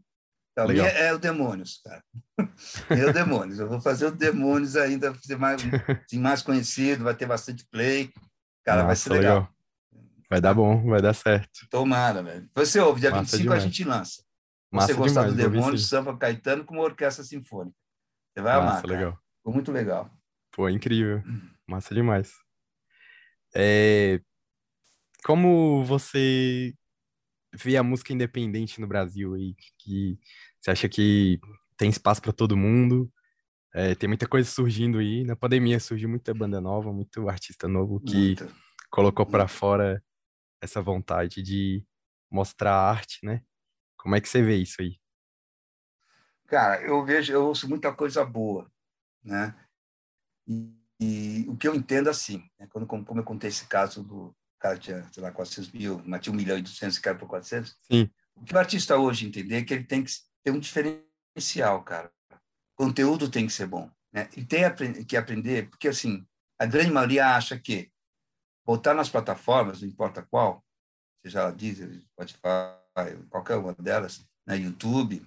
Então, 0.52 0.66
Legal. 0.66 0.88
é, 0.88 1.08
é 1.08 1.14
o 1.14 1.20
Demônios, 1.20 1.82
cara. 1.84 2.04
É 2.90 3.06
o 3.06 3.14
Demônios. 3.14 3.60
Eu 3.60 3.70
vou 3.70 3.80
fazer 3.80 4.08
o 4.08 4.12
Demônios 4.12 4.76
ainda, 4.76 5.14
ser 5.22 5.38
mais, 5.38 5.62
mais 6.14 6.42
conhecido, 6.42 7.04
vai 7.04 7.14
ter 7.16 7.28
bastante 7.28 7.66
play. 7.70 8.12
Cara, 8.66 8.84
vai 8.84 8.96
ser 8.96 9.10
Nossa, 9.10 9.22
legal. 9.22 9.50
Vai 10.30 10.42
dar 10.42 10.54
bom, 10.54 10.84
vai 10.90 11.02
dar 11.02 11.14
certo. 11.14 11.68
Tomara, 11.70 12.22
velho. 12.22 12.50
Você 12.54 12.80
ouve, 12.80 13.00
dia 13.02 13.12
Massa 13.12 13.22
25 13.38 13.44
demais. 13.44 13.64
a 13.64 13.66
gente 13.66 13.84
lança. 13.84 14.24
Massa 14.72 14.88
Você 14.88 14.94
gostar 14.94 15.32
demais, 15.32 15.72
do 15.72 15.78
sim. 15.78 15.86
Samba 15.86 16.18
Caetano 16.18 16.66
com 16.66 16.74
uma 16.76 16.84
orquestra 16.84 17.24
sinfônica. 17.24 17.76
Você 18.34 18.42
vai 18.42 18.54
amar, 18.54 18.66
Massa, 18.66 18.82
cara. 18.82 18.94
legal. 18.94 19.20
Ficou 19.38 19.54
muito 19.54 19.72
legal. 19.72 20.12
Pô, 20.52 20.68
incrível. 20.70 21.24
Massa 21.66 21.96
demais. 21.96 22.34
É, 23.56 24.20
Como 25.24 25.84
você 25.86 26.74
vê 27.54 27.78
a 27.78 27.84
música 27.84 28.14
independente 28.14 28.82
no 28.82 28.88
Brasil 28.88 29.34
aí? 29.34 29.56
Que 29.80 30.20
você 30.60 30.72
acha 30.72 30.90
que 30.90 31.40
tem 31.78 31.90
espaço 31.90 32.22
para 32.22 32.34
todo 32.34 32.58
mundo? 32.58 33.12
É, 33.74 33.96
tem 33.96 34.08
muita 34.08 34.28
coisa 34.28 34.50
surgindo 34.50 34.98
aí. 34.98 35.24
Na 35.24 35.36
pandemia 35.36 35.80
surgiu 35.80 36.10
muita 36.10 36.34
banda 36.34 36.60
nova, 36.60 36.92
muito 36.92 37.30
artista 37.30 37.68
novo 37.68 38.02
que 38.02 38.36
colocou 38.90 39.26
para 39.26 39.48
fora 39.48 40.04
essa 40.62 40.82
vontade 40.82 41.42
de 41.42 41.86
mostrar 42.30 42.74
a 42.74 42.90
arte, 42.90 43.20
né? 43.24 43.44
Como 43.98 44.16
é 44.16 44.22
que 44.22 44.28
você 44.28 44.42
vê 44.42 44.58
isso 44.58 44.82
aí? 44.82 45.00
Cara, 46.48 46.82
eu 46.82 47.04
vejo, 47.06 47.34
eu 47.34 47.46
ouço 47.46 47.68
muita 47.68 47.94
coisa 47.94 48.24
boa, 48.26 48.72
né? 49.24 49.56
E, 50.48 50.74
e 51.00 51.46
o 51.50 51.58
que 51.58 51.68
eu 51.68 51.76
entendo 51.76 52.10
assim, 52.10 52.50
né? 52.58 52.68
quando 52.68 52.88
como, 52.88 53.04
como 53.06 53.20
eu 53.20 53.26
contei 53.26 53.50
esse 53.50 53.68
caso 53.68 54.04
do 54.04 54.36
cara 54.60 54.78
tinha, 54.78 55.08
sei 55.12 55.22
lá, 55.22 55.32
400 55.32 55.72
mil, 55.72 56.02
mas 56.06 56.22
tinha 56.22 56.34
1 56.34 56.36
milhão 56.36 56.58
e 56.58 56.62
200 56.62 56.98
e 56.98 57.02
caiu 57.02 57.18
por 57.18 57.28
400, 57.28 57.76
Sim, 57.84 58.10
o 58.36 58.44
que 58.44 58.54
o 58.54 58.58
artista 58.58 58.98
hoje 58.98 59.28
entender 59.28 59.58
é 59.58 59.64
que 59.64 59.74
ele 59.74 59.84
tem 59.84 60.04
que 60.04 60.12
ter 60.44 60.52
um 60.52 60.60
diferencial, 60.60 61.84
cara. 61.84 62.12
O 62.32 62.86
conteúdo 62.86 63.30
tem 63.30 63.48
que 63.48 63.54
ser 63.54 63.68
bom, 63.68 63.90
né? 64.14 64.30
E 64.36 64.46
tem 64.46 64.62
que 65.06 65.18
aprender, 65.18 65.70
porque 65.70 65.88
assim, 65.88 66.26
a 66.60 66.66
grande 66.66 66.92
maioria 66.92 67.36
acha 67.36 67.60
que 67.60 67.92
botar 68.68 68.94
nas 68.94 69.08
plataformas, 69.08 69.82
não 69.82 69.88
importa 69.88 70.22
qual, 70.30 70.62
seja 71.24 71.40
ela 71.40 71.52
Deezer, 71.54 72.02
Spotify, 72.02 73.16
qualquer 73.30 73.56
uma 73.56 73.74
delas, 73.74 74.28
na 74.46 74.56
YouTube, 74.56 75.26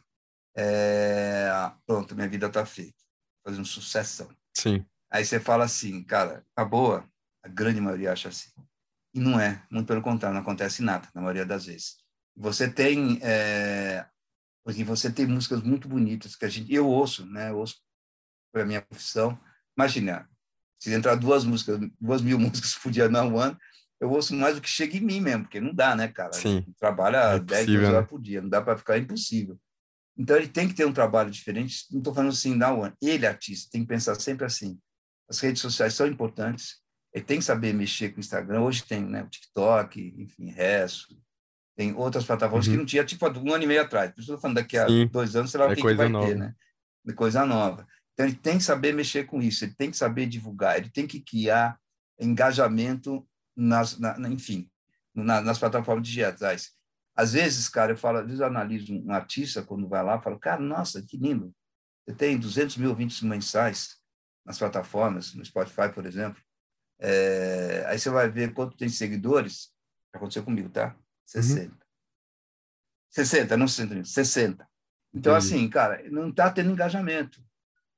é, 0.55 1.49
pronto, 1.87 2.15
minha 2.15 2.29
vida 2.29 2.49
está 2.49 2.67
feita. 2.67 2.99
Fazer 3.43 3.59
um 3.59 3.65
sucessão. 3.65 4.29
sim, 4.55 4.85
Aí 5.11 5.25
você 5.25 5.41
fala 5.41 5.65
assim, 5.65 6.05
cara, 6.05 6.45
a 6.55 6.65
boa, 6.65 7.09
a 7.43 7.49
grande 7.49 7.81
maioria 7.81 8.13
acha 8.13 8.29
assim. 8.29 8.51
E 9.15 9.19
não 9.19 9.41
é, 9.41 9.67
muito 9.71 9.87
pelo 9.87 10.03
contrário, 10.03 10.35
não 10.35 10.43
acontece 10.43 10.83
nada, 10.83 11.09
na 11.15 11.23
maioria 11.23 11.47
das 11.47 11.65
vezes. 11.65 11.97
Você 12.37 12.71
tem, 12.71 13.19
é, 13.23 14.07
porque 14.63 14.85
você 14.85 15.11
tem 15.11 15.27
músicas 15.27 15.63
muito 15.63 15.89
bonitas 15.89 16.37
que 16.37 16.45
a 16.45 16.49
gente, 16.49 16.73
eu 16.73 16.87
ouço, 16.87 17.27
né? 17.27 17.51
Eu 17.51 17.59
ouço 17.59 17.81
para 18.53 18.65
minha 18.65 18.83
profissão. 18.83 19.41
Imagina, 19.77 20.30
se 20.81 20.93
entrar 20.93 21.15
duas 21.15 21.45
músicas, 21.45 21.79
duas 22.01 22.23
mil 22.23 22.39
músicas 22.41 22.75
por 22.75 22.91
dia 22.91 23.09
na 23.09 23.23
One, 23.23 23.57
eu 24.01 24.11
ouço 24.11 24.35
mais 24.35 24.55
do 24.57 24.63
que 24.63 24.69
chega 24.69 24.97
em 24.97 25.01
mim 25.01 25.21
mesmo, 25.21 25.43
porque 25.45 25.61
não 25.61 25.75
dá, 25.75 25.95
né, 25.95 26.09
cara? 26.09 26.33
Sim. 26.33 26.65
Trabalha 26.79 27.19
É 27.19 27.39
10, 27.39 27.43
impossível, 27.63 27.81
12 27.81 27.91
né? 27.93 27.97
horas 27.99 28.09
por 28.09 28.21
dia, 28.21 28.41
não 28.41 28.49
dá 28.49 28.63
para 28.63 28.77
ficar 28.79 28.97
é 28.97 29.01
impossível. 29.01 29.61
Então 30.17 30.37
ele 30.37 30.49
tem 30.49 30.67
que 30.69 30.75
ter 30.75 30.85
um 30.87 30.93
trabalho 30.93 31.31
diferente. 31.31 31.85
Não 31.91 31.99
estou 31.99 32.15
falando 32.15 32.31
assim 32.31 32.57
da 32.59 32.73
One. 32.73 32.93
Ele, 33.01 33.27
artista, 33.27 33.69
tem 33.71 33.83
que 33.83 33.89
pensar 33.89 34.15
sempre 34.17 34.45
assim. 34.45 34.79
As 35.29 35.39
redes 35.41 35.63
sociais 35.63 35.95
são 35.95 36.07
importantes. 36.07 36.77
Ele 37.15 37.25
tem 37.25 37.39
que 37.39 37.45
saber 37.45 37.73
mexer 37.73 38.11
com 38.11 38.17
o 38.19 38.21
Instagram. 38.21 38.61
Hoje 38.63 38.85
tem 38.85 39.03
né, 39.05 39.23
o 39.23 39.29
TikTok, 39.29 40.15
enfim, 40.19 40.51
Resto. 40.51 41.17
Tem 41.77 41.95
outras 41.95 42.25
plataformas 42.25 42.67
Uhum. 42.67 42.73
que 42.73 42.79
não 42.79 42.85
tinha, 42.87 43.05
tipo, 43.05 43.27
um 43.29 43.53
ano 43.55 43.65
e 43.65 43.67
meio 43.67 43.81
atrás. 43.83 44.11
Por 44.13 44.21
isso 44.21 44.31
eu 44.31 44.35
estou 44.35 44.43
falando 44.43 44.57
daqui 44.57 44.77
a 44.77 44.87
Sim. 44.87 45.07
dois 45.07 45.35
anos, 45.37 45.51
sei 45.51 45.61
lá 45.61 45.67
É 45.67 45.73
o 45.73 45.75
que, 45.77 45.83
que 45.83 45.95
vai 45.95 46.09
nova. 46.09 46.27
ter, 46.27 46.37
né? 46.37 46.55
De 47.05 47.15
coisa 47.15 47.47
nova. 47.47 47.87
Então 48.21 48.29
ele 48.29 48.37
tem 48.37 48.59
que 48.59 48.65
saber 48.65 48.93
mexer 48.93 49.25
com 49.25 49.41
isso. 49.41 49.65
Ele 49.65 49.73
tem 49.75 49.91
que 49.91 49.97
saber 49.97 50.27
divulgar. 50.27 50.77
Ele 50.77 50.91
tem 50.91 51.07
que 51.07 51.21
criar 51.21 51.81
engajamento 52.19 53.27
nas, 53.57 53.99
na, 53.99 54.19
na- 54.19 54.29
enfim, 54.29 54.71
na- 55.15 55.41
nas 55.41 55.59
plataformas 55.59 56.07
digitais. 56.07 56.73
Às 57.17 57.33
vezes, 57.33 57.67
cara, 57.71 57.93
eu 57.93 57.97
falo, 57.97 58.19
às 58.19 58.25
vezes 58.27 58.41
eu 58.41 58.47
analiso 58.47 58.93
um 58.93 59.11
artista 59.11 59.63
quando 59.63 59.89
vai 59.89 60.05
lá, 60.05 60.21
falo, 60.21 60.39
cara, 60.39 60.61
nossa, 60.61 61.01
que 61.03 61.17
lindo. 61.17 61.51
Você 62.07 62.15
tem 62.15 62.39
200 62.39 62.77
mil 62.77 62.91
ouvintes 62.91 63.23
mensais 63.23 63.97
nas 64.45 64.59
plataformas, 64.59 65.33
no 65.35 65.43
Spotify, 65.43 65.91
por 65.95 66.05
exemplo. 66.05 66.43
É, 66.99 67.85
aí 67.87 67.99
você 67.99 68.11
vai 68.11 68.29
ver 68.31 68.53
quanto 68.53 68.77
tem 68.77 68.91
seguidores. 68.91 69.73
Aconteceu 70.13 70.43
comigo, 70.45 70.69
tá? 70.69 70.95
60. 71.25 71.75
60, 73.09 73.57
não 73.57 73.67
60 73.67 73.95
mil, 73.95 74.05
60. 74.05 74.69
Então, 75.15 75.35
Entendi. 75.35 75.55
assim, 75.55 75.71
cara, 75.71 76.03
não 76.11 76.29
está 76.29 76.51
tendo 76.51 76.71
engajamento. 76.71 77.43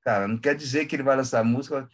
Cara, 0.03 0.27
não 0.27 0.37
quer 0.37 0.55
dizer 0.57 0.87
que 0.87 0.97
ele 0.97 1.03
vai 1.03 1.17
lançar 1.17 1.45
música. 1.45 1.89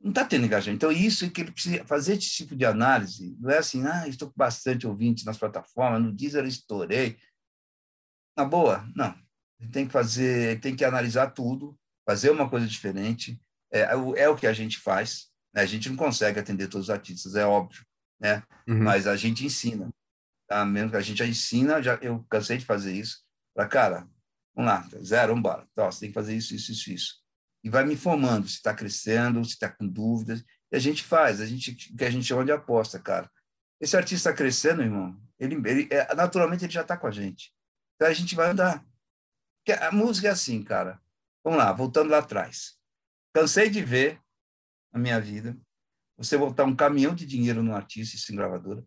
não 0.00 0.10
está 0.10 0.24
tendo 0.24 0.44
engajamento. 0.44 0.84
Então, 0.84 0.92
isso 0.92 1.24
é 1.24 1.30
que 1.30 1.40
ele 1.42 1.52
precisa 1.52 1.84
fazer 1.84 2.14
esse 2.14 2.30
tipo 2.30 2.56
de 2.56 2.64
análise. 2.64 3.36
Não 3.38 3.50
é 3.50 3.58
assim, 3.58 3.86
ah, 3.86 4.06
estou 4.08 4.28
com 4.28 4.34
bastante 4.36 4.86
ouvintes 4.86 5.24
nas 5.24 5.38
plataformas, 5.38 6.02
no 6.02 6.12
Deezer 6.12 6.42
eu 6.42 6.48
estourei. 6.48 7.16
Na 8.36 8.44
boa, 8.44 8.88
não. 8.96 9.14
Ele 9.60 9.70
tem 9.70 9.86
que 9.86 9.92
fazer, 9.92 10.60
tem 10.60 10.74
que 10.74 10.84
analisar 10.84 11.30
tudo, 11.30 11.78
fazer 12.04 12.30
uma 12.30 12.48
coisa 12.50 12.66
diferente. 12.66 13.40
É, 13.72 13.82
é 14.16 14.28
o 14.28 14.36
que 14.36 14.46
a 14.46 14.52
gente 14.52 14.78
faz. 14.78 15.30
Né? 15.54 15.62
A 15.62 15.66
gente 15.66 15.88
não 15.88 15.96
consegue 15.96 16.40
atender 16.40 16.66
todos 16.66 16.88
os 16.88 16.90
artistas, 16.90 17.36
é 17.36 17.46
óbvio, 17.46 17.84
né? 18.20 18.42
Uhum. 18.66 18.82
Mas 18.82 19.06
a 19.06 19.16
gente 19.16 19.46
ensina. 19.46 19.88
Tá? 20.48 20.64
Mesmo 20.64 20.90
que 20.90 20.96
a 20.96 21.00
gente 21.00 21.18
já 21.18 21.26
ensina, 21.26 21.80
já, 21.80 21.94
eu 22.02 22.24
cansei 22.28 22.58
de 22.58 22.64
fazer 22.64 22.92
isso. 22.92 23.22
Para 23.54 23.68
cara, 23.68 24.08
vamos 24.54 24.72
lá, 24.72 24.88
zero, 25.04 25.28
vamos 25.28 25.40
embora. 25.40 25.68
Então, 25.70 25.90
você 25.90 26.00
tem 26.00 26.08
que 26.08 26.14
fazer 26.14 26.34
isso, 26.34 26.54
isso, 26.54 26.72
isso, 26.72 26.90
isso 26.90 27.21
e 27.64 27.70
vai 27.70 27.84
me 27.84 27.94
informando 27.94 28.48
se 28.48 28.56
está 28.56 28.74
crescendo, 28.74 29.44
se 29.44 29.52
está 29.52 29.68
com 29.68 29.86
dúvidas. 29.86 30.44
E 30.70 30.76
a 30.76 30.78
gente 30.78 31.02
faz, 31.02 31.40
a 31.40 31.46
gente 31.46 31.74
que 31.74 32.04
a 32.04 32.10
gente 32.10 32.24
chama 32.24 32.44
de 32.44 32.52
aposta, 32.52 32.98
cara. 32.98 33.30
Esse 33.80 33.96
artista 33.96 34.30
está 34.30 34.36
crescendo, 34.36 34.82
irmão, 34.82 35.20
ele, 35.38 35.56
ele 35.68 35.88
é, 35.90 36.14
naturalmente 36.14 36.64
ele 36.64 36.72
já 36.72 36.82
está 36.82 36.96
com 36.96 37.06
a 37.06 37.10
gente. 37.10 37.52
Então 37.96 38.08
a 38.08 38.12
gente 38.12 38.34
vai 38.34 38.50
andar. 38.50 38.84
Porque 39.58 39.80
a 39.80 39.92
música 39.92 40.28
é 40.28 40.30
assim, 40.30 40.62
cara. 40.62 41.00
Vamos 41.44 41.58
lá, 41.58 41.72
voltando 41.72 42.10
lá 42.10 42.18
atrás. 42.18 42.78
Cansei 43.34 43.68
de 43.68 43.82
ver 43.82 44.20
na 44.92 44.98
minha 44.98 45.20
vida 45.20 45.56
você 46.16 46.38
botar 46.38 46.64
um 46.64 46.76
caminhão 46.76 47.14
de 47.14 47.26
dinheiro 47.26 47.62
no 47.62 47.74
artista, 47.74 48.16
isso 48.16 48.32
em 48.32 48.36
gravadora. 48.36 48.84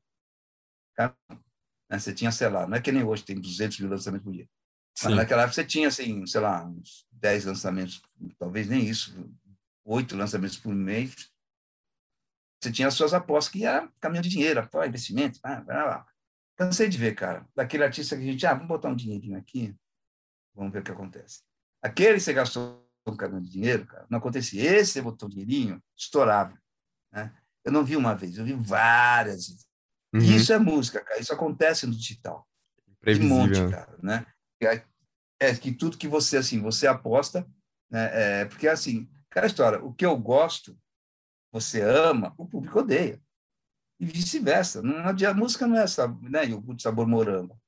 Né? 0.97 1.99
Você 1.99 2.13
tinha, 2.13 2.31
sei 2.31 2.49
lá, 2.49 2.65
não 2.67 2.77
é 2.77 2.81
que 2.81 2.91
nem 2.91 3.03
hoje 3.03 3.23
tem 3.23 3.39
200 3.39 3.79
mil 3.79 3.89
lançamentos 3.89 4.23
por 4.23 4.33
dia. 4.33 4.47
Sim. 4.97 5.07
Mas 5.07 5.15
naquela 5.17 5.41
época 5.41 5.55
você 5.55 5.65
tinha, 5.65 5.87
assim, 5.87 6.25
sei 6.25 6.41
lá, 6.41 6.63
uns 6.65 7.04
10 7.15 7.45
lançamentos, 7.45 8.01
talvez 8.37 8.67
nem 8.67 8.85
isso, 8.85 9.15
oito 9.83 10.15
lançamentos 10.15 10.57
por 10.57 10.73
mês. 10.73 11.31
Você 12.61 12.71
tinha 12.71 12.87
as 12.87 12.93
suas 12.93 13.13
apostas, 13.13 13.51
que 13.51 13.65
era 13.65 13.87
caminhão 13.99 14.21
de 14.21 14.29
dinheiro, 14.29 14.59
apoio, 14.59 14.87
investimento, 14.87 15.39
vai, 15.41 15.63
vai 15.63 15.77
lá. 15.77 16.05
Cansei 16.55 16.87
de 16.87 16.97
ver, 16.97 17.15
cara, 17.15 17.47
daquele 17.55 17.83
artista 17.83 18.15
que 18.15 18.23
a 18.23 18.25
gente, 18.25 18.45
ah, 18.45 18.53
vamos 18.53 18.67
botar 18.67 18.89
um 18.89 18.95
dinheirinho 18.95 19.37
aqui, 19.37 19.75
vamos 20.53 20.71
ver 20.71 20.79
o 20.79 20.83
que 20.83 20.91
acontece. 20.91 21.41
Aquele 21.81 22.19
você 22.19 22.33
gastou 22.33 22.83
um 23.05 23.15
caminhão 23.15 23.41
de 23.41 23.49
dinheiro, 23.49 23.85
cara, 23.85 24.07
não 24.09 24.17
acontecia. 24.17 24.61
Esse 24.61 24.93
você 24.93 25.01
botou 25.01 25.27
um 25.27 25.31
dinheirinho, 25.31 25.83
estourava. 25.95 26.57
Né? 27.11 27.35
Eu 27.63 27.71
não 27.71 27.83
vi 27.83 27.95
uma 27.95 28.15
vez, 28.15 28.37
eu 28.37 28.45
vi 28.45 28.53
várias 28.53 29.47
vezes. 29.47 29.67
Uhum. 30.13 30.21
Isso 30.21 30.53
é 30.53 30.57
música, 30.57 31.03
cara, 31.03 31.19
isso 31.19 31.33
acontece 31.33 31.85
no 31.85 31.93
digital. 31.93 32.47
De 33.03 33.19
monte, 33.19 33.69
cara, 33.69 33.95
né? 34.01 34.25
É 35.39 35.55
que 35.55 35.71
tudo 35.71 35.97
que 35.97 36.07
você 36.07 36.37
assim 36.37 36.61
você 36.61 36.87
aposta, 36.87 37.47
né, 37.89 38.09
é, 38.41 38.45
porque 38.45 38.67
assim, 38.67 39.09
aquela 39.29 39.47
história, 39.47 39.83
o 39.83 39.93
que 39.93 40.05
eu 40.05 40.17
gosto, 40.17 40.77
você 41.51 41.81
ama, 41.81 42.33
o 42.37 42.45
público 42.45 42.79
odeia 42.79 43.21
e 43.99 44.05
vice-versa. 44.05 44.81
Não 44.81 44.97
a 45.07 45.33
música 45.33 45.65
não 45.67 45.77
é 45.77 45.83
essa, 45.83 46.07
né, 46.21 46.45
iogurte 46.45 46.83
sabor 46.83 47.07
morango. 47.07 47.59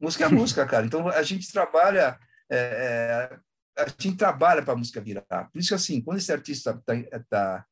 Música 0.00 0.24
é 0.24 0.28
música, 0.28 0.64
cara. 0.66 0.86
Então 0.86 1.08
a 1.08 1.22
gente 1.22 1.50
trabalha 1.50 2.18
é, 2.50 2.56
é, 2.56 3.40
a 3.76 3.88
gente 3.88 4.16
trabalha 4.16 4.62
para 4.62 4.74
a 4.74 4.76
música 4.76 5.00
virar. 5.00 5.50
Por 5.52 5.58
isso 5.58 5.74
assim, 5.74 6.00
quando 6.00 6.18
esse 6.18 6.32
artista 6.32 6.70
está 6.70 7.24
tá, 7.28 7.66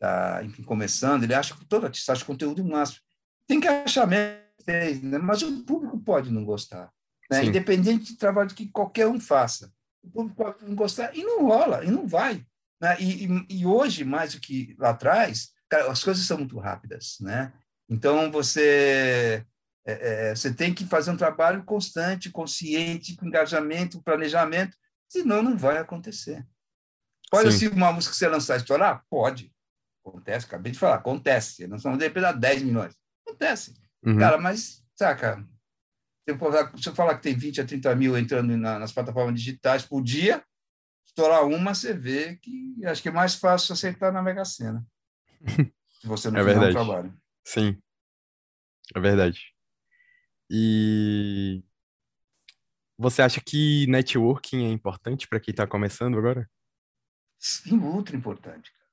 tá, 0.00 0.44
enfim, 0.44 0.62
começando, 0.62 1.22
ele 1.22 1.34
acha 1.34 1.54
que 1.54 1.64
todo 1.64 1.84
artista 1.84 2.12
acha 2.12 2.24
conteúdo 2.24 2.64
máximo. 2.64 3.00
Tem 3.46 3.60
que 3.60 3.68
achar 3.68 4.06
mesmo, 4.06 5.08
né? 5.08 5.18
mas 5.18 5.42
o 5.42 5.64
público 5.64 5.98
pode 6.00 6.30
não 6.30 6.44
gostar 6.44 6.92
né? 7.30 7.44
independente 7.44 8.12
do 8.12 8.18
trabalho 8.18 8.54
que 8.54 8.68
qualquer 8.68 9.06
um 9.06 9.20
faça. 9.20 9.72
O 10.02 10.10
público 10.10 10.36
pode 10.36 10.64
não 10.64 10.74
gostar 10.74 11.14
e 11.14 11.22
não 11.22 11.46
rola, 11.46 11.84
e 11.84 11.90
não 11.90 12.06
vai. 12.06 12.44
Né? 12.80 12.96
E, 13.00 13.26
e, 13.26 13.46
e, 13.50 13.66
hoje, 13.66 14.04
mais 14.04 14.34
do 14.34 14.40
que 14.40 14.74
lá 14.78 14.90
atrás, 14.90 15.50
cara, 15.68 15.90
as 15.90 16.02
coisas 16.02 16.24
são 16.24 16.38
muito 16.38 16.58
rápidas. 16.58 17.16
Né? 17.20 17.52
Então, 17.88 18.30
você, 18.30 19.44
é, 19.86 20.30
é, 20.30 20.34
você 20.34 20.52
tem 20.52 20.72
que 20.72 20.86
fazer 20.86 21.10
um 21.10 21.16
trabalho 21.16 21.64
constante, 21.64 22.30
consciente, 22.30 23.16
com 23.16 23.26
engajamento, 23.26 24.02
planejamento, 24.02 24.76
senão 25.08 25.42
não 25.42 25.56
vai 25.56 25.78
acontecer. 25.78 26.46
Pode 27.30 27.52
ser 27.52 27.72
uma 27.72 27.92
música 27.92 28.12
que 28.12 28.18
você 28.18 28.28
lançar 28.28 28.54
e 28.54 28.58
estourar? 28.58 29.04
Pode. 29.10 29.52
Acontece, 30.06 30.46
acabei 30.46 30.72
de 30.72 30.78
falar, 30.78 30.96
acontece. 30.96 31.66
Nós 31.66 31.82
vamos 31.82 31.98
depender 31.98 32.32
de 32.32 32.38
10 32.38 32.62
milhões. 32.62 32.94
Acontece. 33.26 33.74
Uhum. 34.02 34.18
Cara, 34.18 34.38
mas, 34.38 34.82
saca, 34.94 35.44
se 36.76 36.88
eu 36.88 36.94
falar 36.94 37.16
que 37.16 37.22
tem 37.22 37.36
20 37.36 37.60
a 37.60 37.64
30 37.64 37.94
mil 37.94 38.16
entrando 38.16 38.56
na, 38.56 38.78
nas 38.78 38.92
plataformas 38.92 39.34
digitais 39.40 39.84
por 39.84 40.02
dia, 40.02 40.44
estourar 41.06 41.44
uma, 41.46 41.74
você 41.74 41.94
vê 41.94 42.36
que 42.36 42.74
acho 42.84 43.02
que 43.02 43.08
é 43.08 43.12
mais 43.12 43.34
fácil 43.34 43.72
aceitar 43.72 44.12
na 44.12 44.22
Mega 44.22 44.44
Sena. 44.44 44.86
Se 46.00 46.06
você 46.06 46.30
não 46.30 46.40
é 46.40 46.44
fizer 46.44 46.54
verdade. 46.54 46.76
um 46.76 46.84
trabalho. 46.84 47.20
Sim. 47.44 47.76
É 48.94 49.00
verdade. 49.00 49.52
E 50.50 51.62
você 52.96 53.22
acha 53.22 53.40
que 53.40 53.86
networking 53.88 54.64
é 54.64 54.70
importante 54.70 55.28
para 55.28 55.40
quem 55.40 55.52
está 55.52 55.66
começando 55.66 56.18
agora? 56.18 56.48
Sim, 57.38 57.78
ultra 57.78 58.16
importante, 58.16 58.72
cara. 58.72 58.90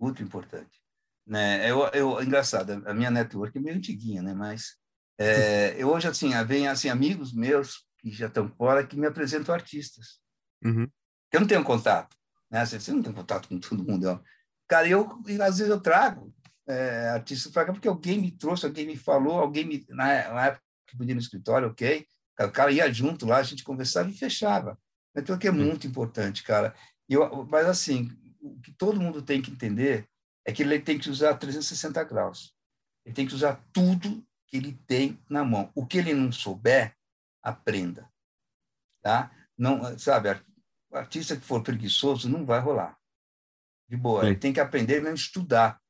Ultra 0.00 0.24
importante. 0.24 0.80
Né? 1.26 1.70
Eu, 1.70 1.86
eu, 1.88 2.22
engraçado, 2.22 2.82
a 2.86 2.94
minha 2.94 3.10
network 3.10 3.56
é 3.56 3.60
meio 3.60 3.76
antiguinha, 3.76 4.22
né? 4.22 4.34
Mas 4.34 4.76
é, 5.18 5.74
eu 5.78 5.88
hoje, 5.88 6.08
assim, 6.08 6.30
vem 6.44 6.68
assim, 6.68 6.88
amigos 6.88 7.32
meus 7.32 7.86
que 7.98 8.10
já 8.10 8.26
estão 8.26 8.48
fora 8.48 8.86
que 8.86 8.96
me 8.96 9.06
apresentam 9.06 9.54
artistas. 9.54 10.20
Uhum. 10.64 10.88
Eu 11.32 11.40
não 11.40 11.46
tenho 11.46 11.64
contato. 11.64 12.16
Né? 12.50 12.64
Você 12.64 12.92
não 12.92 13.02
tem 13.02 13.12
contato 13.12 13.48
com 13.48 13.58
todo 13.58 13.84
mundo. 13.84 14.22
Cara, 14.68 14.88
eu, 14.88 15.08
às 15.42 15.58
vezes 15.58 15.68
eu 15.68 15.80
trago 15.80 16.34
é, 16.68 17.10
artistas 17.10 17.52
para 17.52 17.66
cá 17.66 17.72
porque 17.72 17.88
alguém 17.88 18.20
me 18.20 18.30
trouxe, 18.30 18.66
alguém 18.66 18.86
me 18.86 18.96
falou, 18.96 19.38
alguém 19.38 19.64
me. 19.64 19.84
Na, 19.88 20.04
na 20.04 20.46
época 20.46 20.62
que 20.86 20.96
podia 20.96 21.14
no 21.14 21.20
escritório, 21.20 21.68
ok. 21.68 22.06
O 22.40 22.50
cara 22.50 22.70
ia 22.70 22.92
junto 22.92 23.24
lá, 23.24 23.38
a 23.38 23.42
gente 23.42 23.64
conversava 23.64 24.10
e 24.10 24.16
fechava. 24.16 24.78
Então, 25.16 25.38
que 25.38 25.48
é 25.48 25.50
muito 25.50 25.86
importante, 25.86 26.42
cara. 26.42 26.74
Eu, 27.08 27.46
mas, 27.46 27.66
assim, 27.66 28.10
o 28.40 28.60
que 28.60 28.72
todo 28.72 29.00
mundo 29.00 29.22
tem 29.22 29.40
que 29.40 29.50
entender 29.50 30.06
é 30.44 30.52
que 30.52 30.62
ele 30.62 30.78
tem 30.78 30.98
que 30.98 31.08
usar 31.08 31.34
360 31.34 32.04
graus. 32.04 32.54
Ele 33.04 33.14
tem 33.14 33.26
que 33.26 33.34
usar 33.34 33.64
tudo 33.72 34.25
que 34.46 34.56
ele 34.56 34.72
tem 34.86 35.18
na 35.28 35.44
mão. 35.44 35.70
O 35.74 35.86
que 35.86 35.98
ele 35.98 36.14
não 36.14 36.30
souber, 36.30 36.96
aprenda. 37.42 38.10
Tá? 39.02 39.30
Não, 39.56 39.98
sabe, 39.98 40.30
o 40.90 40.96
artista 40.96 41.36
que 41.36 41.44
for 41.44 41.62
preguiçoso 41.62 42.28
não 42.28 42.44
vai 42.44 42.60
rolar. 42.60 42.98
De 43.88 43.96
boa, 43.96 44.22
Sim. 44.22 44.26
ele 44.28 44.36
tem 44.36 44.52
que 44.52 44.60
aprender 44.60 45.00
mesmo 45.00 45.14
estudar. 45.14 45.80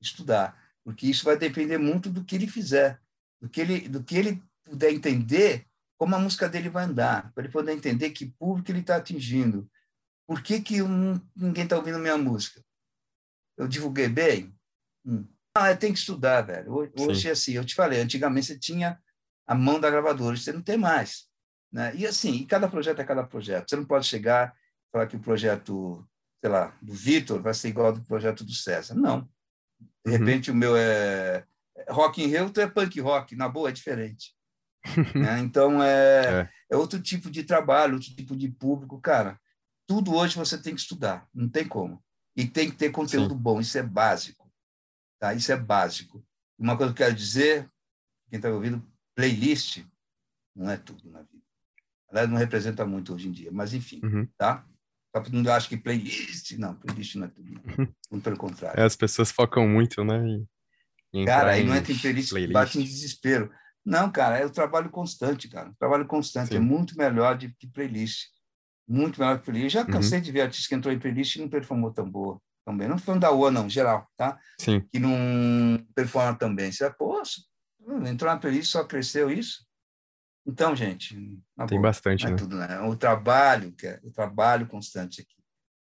Estudar, 0.00 0.58
porque 0.82 1.06
isso 1.06 1.24
vai 1.24 1.36
depender 1.36 1.76
muito 1.76 2.08
do 2.10 2.24
que 2.24 2.34
ele 2.34 2.46
fizer, 2.46 3.00
do 3.40 3.48
que 3.48 3.60
ele, 3.60 3.88
do 3.88 4.02
que 4.02 4.16
ele 4.16 4.42
puder 4.64 4.92
entender 4.92 5.66
como 5.98 6.16
a 6.16 6.18
música 6.18 6.48
dele 6.48 6.70
vai 6.70 6.84
andar, 6.84 7.30
para 7.34 7.44
ele 7.44 7.52
poder 7.52 7.72
entender 7.72 8.10
que 8.10 8.24
público 8.24 8.70
ele 8.70 8.80
está 8.80 8.96
atingindo. 8.96 9.70
Por 10.26 10.42
que, 10.42 10.60
que 10.62 10.76
ninguém 11.36 11.64
está 11.64 11.76
ouvindo 11.76 11.98
minha 11.98 12.16
música? 12.16 12.64
Eu 13.58 13.68
divulguei 13.68 14.08
bem? 14.08 14.54
Hum. 15.04 15.26
Ah, 15.60 15.76
tem 15.76 15.92
que 15.92 15.98
estudar, 15.98 16.40
velho. 16.42 16.90
Hoje, 16.98 17.28
é 17.28 17.32
assim, 17.32 17.52
eu 17.52 17.64
te 17.64 17.74
falei, 17.74 18.00
antigamente 18.00 18.46
você 18.46 18.58
tinha 18.58 18.98
a 19.46 19.54
mão 19.54 19.78
da 19.78 19.90
gravadora, 19.90 20.36
você 20.36 20.52
não 20.52 20.62
tem 20.62 20.78
mais. 20.78 21.28
Né? 21.72 21.92
E 21.94 22.06
assim, 22.06 22.32
e 22.34 22.46
cada 22.46 22.68
projeto 22.68 23.00
é 23.00 23.04
cada 23.04 23.22
projeto. 23.22 23.68
Você 23.68 23.76
não 23.76 23.84
pode 23.84 24.06
chegar 24.06 24.54
e 24.54 24.90
falar 24.90 25.06
que 25.06 25.16
o 25.16 25.20
projeto, 25.20 26.06
sei 26.40 26.50
lá, 26.50 26.76
do 26.80 26.92
Vitor 26.92 27.42
vai 27.42 27.52
ser 27.52 27.68
igual 27.68 27.88
ao 27.88 27.92
do 27.92 28.02
projeto 28.02 28.44
do 28.44 28.52
César. 28.52 28.94
Não. 28.94 29.28
De 30.04 30.12
uhum. 30.12 30.18
repente 30.18 30.50
o 30.50 30.54
meu 30.54 30.76
é, 30.76 31.44
é 31.76 31.92
rock 31.92 32.22
in 32.22 32.26
Rio, 32.26 32.50
tu 32.50 32.60
é 32.60 32.66
punk 32.66 32.98
rock. 33.00 33.36
Na 33.36 33.48
boa, 33.48 33.68
é 33.68 33.72
diferente. 33.72 34.34
né? 35.14 35.38
Então, 35.40 35.82
é, 35.82 36.48
é. 36.70 36.74
é 36.74 36.76
outro 36.76 37.00
tipo 37.00 37.30
de 37.30 37.44
trabalho, 37.44 37.94
outro 37.94 38.08
tipo 38.14 38.34
de 38.34 38.48
público. 38.48 39.00
Cara, 39.00 39.38
tudo 39.86 40.14
hoje 40.14 40.36
você 40.36 40.56
tem 40.56 40.74
que 40.74 40.80
estudar. 40.80 41.28
Não 41.34 41.48
tem 41.48 41.66
como. 41.66 42.02
E 42.36 42.46
tem 42.46 42.70
que 42.70 42.76
ter 42.76 42.90
conteúdo 42.90 43.34
Sim. 43.34 43.40
bom. 43.40 43.60
Isso 43.60 43.76
é 43.76 43.82
básico. 43.82 44.49
Tá? 45.20 45.34
Isso 45.34 45.52
é 45.52 45.56
básico. 45.56 46.24
Uma 46.58 46.76
coisa 46.76 46.94
que 46.94 47.02
eu 47.02 47.06
quero 47.06 47.16
dizer, 47.16 47.70
quem 48.30 48.38
está 48.38 48.48
ouvindo, 48.48 48.82
playlist 49.14 49.84
não 50.56 50.70
é 50.70 50.78
tudo 50.78 51.08
na 51.10 51.20
vida. 51.20 51.44
Ela 52.10 52.26
não 52.26 52.38
representa 52.38 52.86
muito 52.86 53.14
hoje 53.14 53.28
em 53.28 53.32
dia, 53.32 53.50
mas 53.52 53.74
enfim, 53.74 54.00
uhum. 54.02 54.26
tá? 54.36 54.66
Só 55.14 55.22
que 55.22 55.30
não 55.30 55.52
acho 55.52 55.68
que 55.68 55.76
playlist, 55.76 56.52
não, 56.52 56.74
playlist 56.74 57.16
não 57.16 57.26
é 57.26 57.28
tudo. 57.28 57.50
Muito 58.10 58.24
pelo 58.24 58.36
contrário. 58.36 58.80
É, 58.80 58.84
as 58.84 58.96
pessoas 58.96 59.30
focam 59.30 59.68
muito, 59.68 60.02
né? 60.04 60.16
Em, 60.26 60.48
em 61.12 61.24
cara, 61.24 61.52
aí 61.52 61.64
não 61.64 61.76
entra 61.76 61.92
em 61.92 61.98
playlist, 61.98 62.30
playlist, 62.30 62.52
bate 62.52 62.78
em 62.78 62.82
desespero. 62.82 63.52
Não, 63.84 64.10
cara, 64.10 64.38
é 64.38 64.46
o 64.46 64.50
trabalho 64.50 64.90
constante, 64.90 65.48
cara. 65.48 65.70
O 65.70 65.76
trabalho 65.76 66.06
constante 66.06 66.50
é 66.50 66.52
Sim. 66.52 66.56
é 66.56 66.60
muito 66.60 66.96
melhor 66.96 67.36
do 67.36 67.52
que 67.54 67.66
playlist. 67.66 68.28
Muito 68.88 69.20
melhor 69.20 69.38
que 69.38 69.44
playlist. 69.44 69.74
Eu 69.74 69.82
já 69.82 69.86
cansei 69.86 70.18
uhum. 70.18 70.24
de 70.24 70.32
ver 70.32 70.40
artista 70.42 70.68
que 70.68 70.74
entrou 70.74 70.94
em 70.94 70.98
playlist 70.98 71.36
e 71.36 71.40
não 71.40 71.48
performou 71.48 71.92
tão 71.92 72.08
boa 72.08 72.40
também. 72.64 72.88
Não 72.88 72.98
foi 72.98 73.18
da 73.18 73.30
UA, 73.32 73.50
não, 73.50 73.68
geral, 73.68 74.08
tá? 74.16 74.38
Sim. 74.58 74.80
Que 74.92 74.98
não 74.98 75.84
performa 75.94 76.36
também. 76.36 76.70
Você, 76.70 76.90
pô, 76.90 77.20
entrou 78.06 78.30
na 78.30 78.38
playlist, 78.38 78.70
só 78.70 78.84
cresceu 78.84 79.30
isso. 79.30 79.66
Então, 80.46 80.74
gente, 80.74 81.14
tem 81.14 81.78
boa, 81.78 81.82
bastante, 81.82 82.26
é 82.26 82.30
né? 82.30 82.36
Tudo, 82.36 82.56
né? 82.56 82.80
O 82.80 82.96
trabalho, 82.96 83.72
que 83.72 83.86
é, 83.86 84.00
o 84.02 84.10
trabalho 84.10 84.66
constante 84.66 85.20
aqui, 85.20 85.36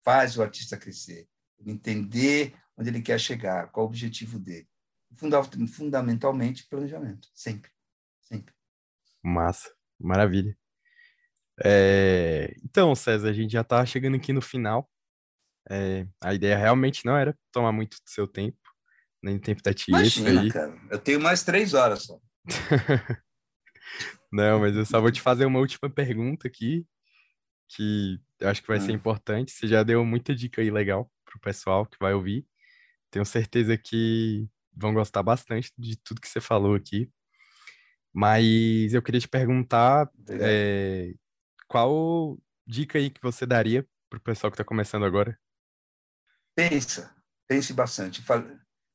faz 0.03 0.38
o 0.38 0.41
artista 0.41 0.77
crescer. 0.77 1.27
entender 1.65 2.53
onde 2.77 2.89
ele 2.89 3.01
quer 3.01 3.19
chegar, 3.19 3.71
qual 3.71 3.86
o 3.86 3.89
objetivo 3.89 4.39
dele. 4.39 4.67
Fundamentalmente, 5.67 6.67
planejamento, 6.67 7.27
sempre, 7.34 7.69
sempre. 8.21 8.53
Massa, 9.23 9.71
maravilha. 9.99 10.57
É... 11.63 12.55
Então, 12.63 12.95
César, 12.95 13.29
a 13.29 13.34
gente 13.34 13.51
já 13.51 13.62
está 13.62 13.86
chegando 13.86 14.15
aqui 14.15 14.34
no 14.34 14.41
final. 14.41 14.89
É... 15.69 16.08
A 16.21 16.34
ideia 16.34 16.58
realmente 16.58 17.06
não 17.06 17.15
era 17.15 17.38
tomar 17.52 17.71
muito 17.71 17.95
do 17.95 18.10
seu 18.10 18.28
tempo, 18.28 18.58
nem 19.21 19.39
tempo 19.39 19.62
da 19.62 19.74
Tieta 19.74 20.30
aí. 20.30 20.52
cara, 20.52 20.76
eu 20.89 21.00
tenho 21.00 21.19
mais 21.19 21.43
três 21.43 21.74
horas 21.74 22.04
só. 22.04 22.19
não, 24.32 24.60
mas 24.60 24.76
eu 24.76 24.86
só 24.86 25.00
vou 25.00 25.12
te 25.12 25.21
fazer 25.21 25.45
uma 25.45 25.60
última 25.60 25.89
pergunta 25.89 26.47
aqui, 26.47 26.86
que 27.69 28.19
eu 28.39 28.50
acho 28.50 28.62
que 28.62 28.67
vai 28.67 28.78
hum. 28.78 28.82
ser 28.82 28.91
importante. 28.91 29.52
Você 29.52 29.67
já 29.67 29.84
deu 29.84 30.04
muita 30.04 30.36
dica 30.36 30.62
aí 30.62 30.69
legal 30.69 31.12
pro 31.26 31.39
pessoal 31.39 31.86
que 31.86 31.97
vai 32.00 32.13
ouvir. 32.13 32.45
Tenho 33.10 33.26
certeza 33.26 33.78
que 33.78 34.47
vão 34.74 34.93
gostar 34.93 35.21
bastante 35.24 35.71
de 35.78 35.97
tudo 35.97 36.21
que 36.21 36.28
você 36.28 36.41
falou 36.41 36.76
aqui. 36.76 37.10
Mas 38.13 38.93
eu 38.93 39.02
queria 39.02 39.21
te 39.21 39.28
perguntar 39.28 40.10
é, 40.28 41.13
qual 41.67 42.38
dica 42.67 42.97
aí 42.97 43.10
que 43.10 43.21
você 43.21 43.45
daria 43.45 43.86
para 44.10 44.17
o 44.17 44.21
pessoal 44.21 44.52
que 44.52 44.56
está 44.56 44.65
começando 44.65 45.06
agora? 45.06 45.38
Pensa, 46.69 47.15
pense 47.47 47.74
bastante. 47.74 48.24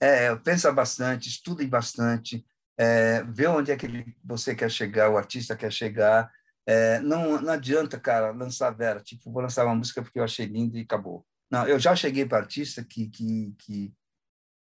É, 0.01 0.35
pensa 0.37 0.71
bastante, 0.71 1.29
estude 1.29 1.67
bastante, 1.67 2.47
é, 2.79 3.23
vê 3.25 3.47
onde 3.47 3.73
é 3.73 3.77
que 3.77 4.15
você 4.25 4.55
quer 4.55 4.71
chegar, 4.71 5.11
o 5.11 5.17
artista 5.17 5.57
quer 5.57 5.73
chegar. 5.73 6.31
É, 6.67 7.01
não, 7.01 7.41
não 7.41 7.53
adianta, 7.53 7.99
cara, 7.99 8.31
lançar 8.31 8.71
Vera, 8.71 9.01
tipo, 9.01 9.33
vou 9.33 9.43
lançar 9.43 9.65
uma 9.65 9.75
música 9.75 10.03
porque 10.03 10.19
eu 10.19 10.25
achei 10.25 10.47
linda 10.47 10.79
e 10.79 10.83
acabou. 10.83 11.27
Não, 11.51 11.67
eu 11.67 11.79
já 11.79 11.95
cheguei 11.97 12.27
para 12.27 12.39
artista 12.39 12.85
que, 12.85 13.09
que, 13.09 13.55
que 13.59 13.95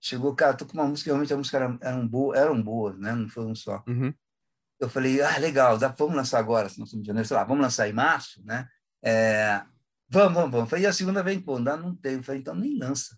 chegou, 0.02 0.36
cara, 0.36 0.56
tô 0.56 0.66
com 0.66 0.74
uma 0.74 0.88
música, 0.88 1.10
realmente 1.10 1.34
a 1.34 1.38
música 1.38 1.58
era, 1.58 1.78
eram, 1.82 2.08
boa, 2.08 2.38
eram 2.38 2.62
boas, 2.62 2.98
né? 2.98 3.14
Não 3.14 3.28
foi 3.28 3.46
um 3.46 3.56
só. 3.56 3.84
Uhum. 3.88 4.14
Eu 4.80 4.90
falei, 4.90 5.22
ah, 5.22 5.38
legal, 5.40 5.78
dá, 5.78 5.88
vamos 5.88 6.16
lançar 6.16 6.40
agora, 6.40 6.70
se 6.70 6.82
estamos 6.82 7.04
de 7.04 7.08
janeiro, 7.08 7.28
sei 7.28 7.36
lá, 7.36 7.44
vamos 7.44 7.64
lançar 7.64 7.90
em 7.90 7.94
março, 7.94 8.44
né? 8.46 8.68
É, 9.04 9.64
vamos, 10.10 10.34
vamos, 10.34 10.52
vamos. 10.52 10.70
Falei, 10.70 10.86
e 10.86 10.88
a 10.88 10.94
segunda 10.94 11.24
vem, 11.24 11.40
pô, 11.40 11.60
dá, 11.60 11.78
não 11.78 11.96
tem. 11.96 12.16
Eu 12.16 12.24
falei, 12.24 12.42
então 12.42 12.56
nem 12.56 12.78
lança. 12.78 13.16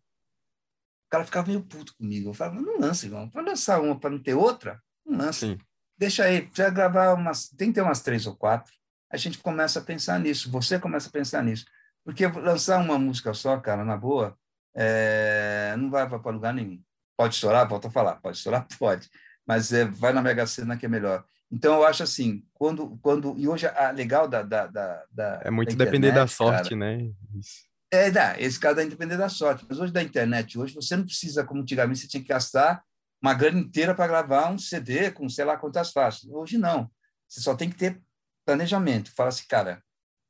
O 1.08 1.10
cara 1.10 1.26
ficava 1.26 1.48
meio 1.48 1.64
puto 1.64 1.96
comigo. 1.96 2.30
Eu 2.30 2.34
falava, 2.34 2.62
não 2.62 2.80
lança, 2.80 3.06
irmão. 3.06 3.30
Para 3.30 3.42
lançar 3.42 3.82
uma 3.82 4.00
para 4.00 4.12
não 4.12 4.22
ter 4.22 4.36
outra, 4.36 4.82
não 5.06 5.18
lança. 5.18 5.48
Sim. 5.48 5.58
Deixa 5.98 6.24
aí, 6.24 6.44
precisa 6.44 6.70
gravar 6.70 7.14
umas, 7.14 7.50
tem 7.50 7.70
que 7.70 7.76
ter 7.76 7.82
umas 7.82 8.02
três 8.02 8.26
ou 8.26 8.36
quatro. 8.36 8.72
A 9.12 9.18
gente 9.18 9.40
começa 9.40 9.80
a 9.80 9.82
pensar 9.82 10.20
nisso, 10.20 10.50
você 10.50 10.80
começa 10.80 11.10
a 11.10 11.12
pensar 11.12 11.44
nisso. 11.44 11.66
Porque 12.06 12.26
lançar 12.28 12.80
uma 12.80 12.98
música 12.98 13.34
só, 13.34 13.60
cara, 13.60 13.84
na 13.84 13.98
boa, 13.98 14.38
é, 14.76 15.76
não 15.78 15.90
vai 15.90 16.08
para 16.08 16.32
lugar 16.32 16.54
nenhum. 16.54 16.82
Pode 17.18 17.36
estourar? 17.36 17.68
Volta 17.68 17.90
a 17.90 17.92
falar. 17.92 18.16
Pode 18.16 18.38
estourar? 18.38 18.66
Pode. 18.80 19.10
Mas 19.46 19.74
é, 19.74 19.84
vai 19.84 20.14
na 20.14 20.22
Mega 20.22 20.48
Sena 20.48 20.78
que 20.78 20.86
é 20.86 20.90
melhor. 20.90 21.26
Então, 21.52 21.76
eu 21.76 21.86
acho 21.86 22.04
assim, 22.04 22.44
quando... 22.54 22.98
quando 23.02 23.36
e 23.38 23.48
hoje, 23.48 23.68
a 23.68 23.92
legal 23.92 24.28
da... 24.28 24.44
da, 24.44 24.68
da 24.68 25.42
é 25.44 25.50
muito 25.50 25.70
da 25.70 25.86
internet, 25.86 25.92
depender 25.92 26.12
da 26.12 26.28
sorte, 26.28 26.70
cara, 26.70 26.76
né? 26.76 27.12
Isso. 27.36 27.70
É, 27.92 28.12
dá, 28.12 28.40
esse 28.40 28.60
caso 28.60 28.76
da 28.76 28.84
depender 28.84 29.18
da 29.18 29.30
sorte. 29.30 29.66
Mas 29.68 29.80
hoje 29.80 29.92
da 29.92 30.04
internet, 30.04 30.60
hoje 30.60 30.76
você 30.76 30.96
não 30.96 31.06
precisa, 31.06 31.44
como 31.44 31.62
antigamente, 31.62 32.00
você 32.00 32.08
tinha 32.08 32.22
que 32.22 32.30
gastar 32.30 32.84
uma 33.22 33.34
grana 33.34 33.60
inteira 33.60 33.96
para 33.96 34.08
gravar 34.08 34.52
um 34.52 34.58
CD 34.58 35.12
com 35.12 35.28
sei 35.28 35.44
lá 35.44 35.58
quantas 35.58 35.92
faixas. 35.92 36.30
Hoje 36.30 36.58
não. 36.58 36.90
Você 37.28 37.42
só 37.42 37.56
tem 37.56 37.70
que 37.70 37.76
ter 37.76 38.02
planejamento. 38.46 39.12
Fala 39.16 39.30
assim, 39.30 39.46
cara, 39.48 39.84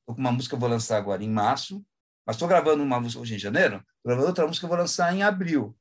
tô 0.07 0.15
com 0.15 0.21
uma 0.21 0.31
música 0.31 0.51
que 0.51 0.55
eu 0.55 0.59
vou 0.59 0.69
lançar 0.69 0.97
agora 0.97 1.23
em 1.23 1.29
março, 1.29 1.85
mas 2.25 2.35
estou 2.35 2.47
gravando 2.47 2.81
uma 2.81 2.99
música 2.99 3.21
hoje 3.21 3.35
em 3.35 3.39
janeiro, 3.39 3.83
gravando 4.05 4.27
outra 4.27 4.47
música 4.47 4.61
que 4.61 4.65
eu 4.65 4.75
vou 4.75 4.77
lançar 4.77 5.13
em 5.13 5.21
abril. 5.21 5.77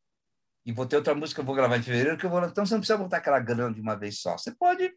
E 0.66 0.72
vou 0.72 0.85
ter 0.85 0.96
outra 0.96 1.14
música 1.14 1.37
que 1.37 1.40
eu 1.40 1.46
vou 1.46 1.55
gravar 1.55 1.79
em 1.79 1.83
fevereiro, 1.83 2.18
que 2.18 2.27
eu 2.27 2.31
vou 2.31 2.44
Então 2.44 2.66
você 2.66 2.74
não 2.74 2.81
precisa 2.81 2.98
botar 2.98 3.18
aquela 3.18 3.38
grana 3.38 3.72
de 3.72 3.81
uma 3.81 3.96
vez 3.96 4.20
só. 4.20 4.37
Você 4.37 4.51
pode 4.51 4.92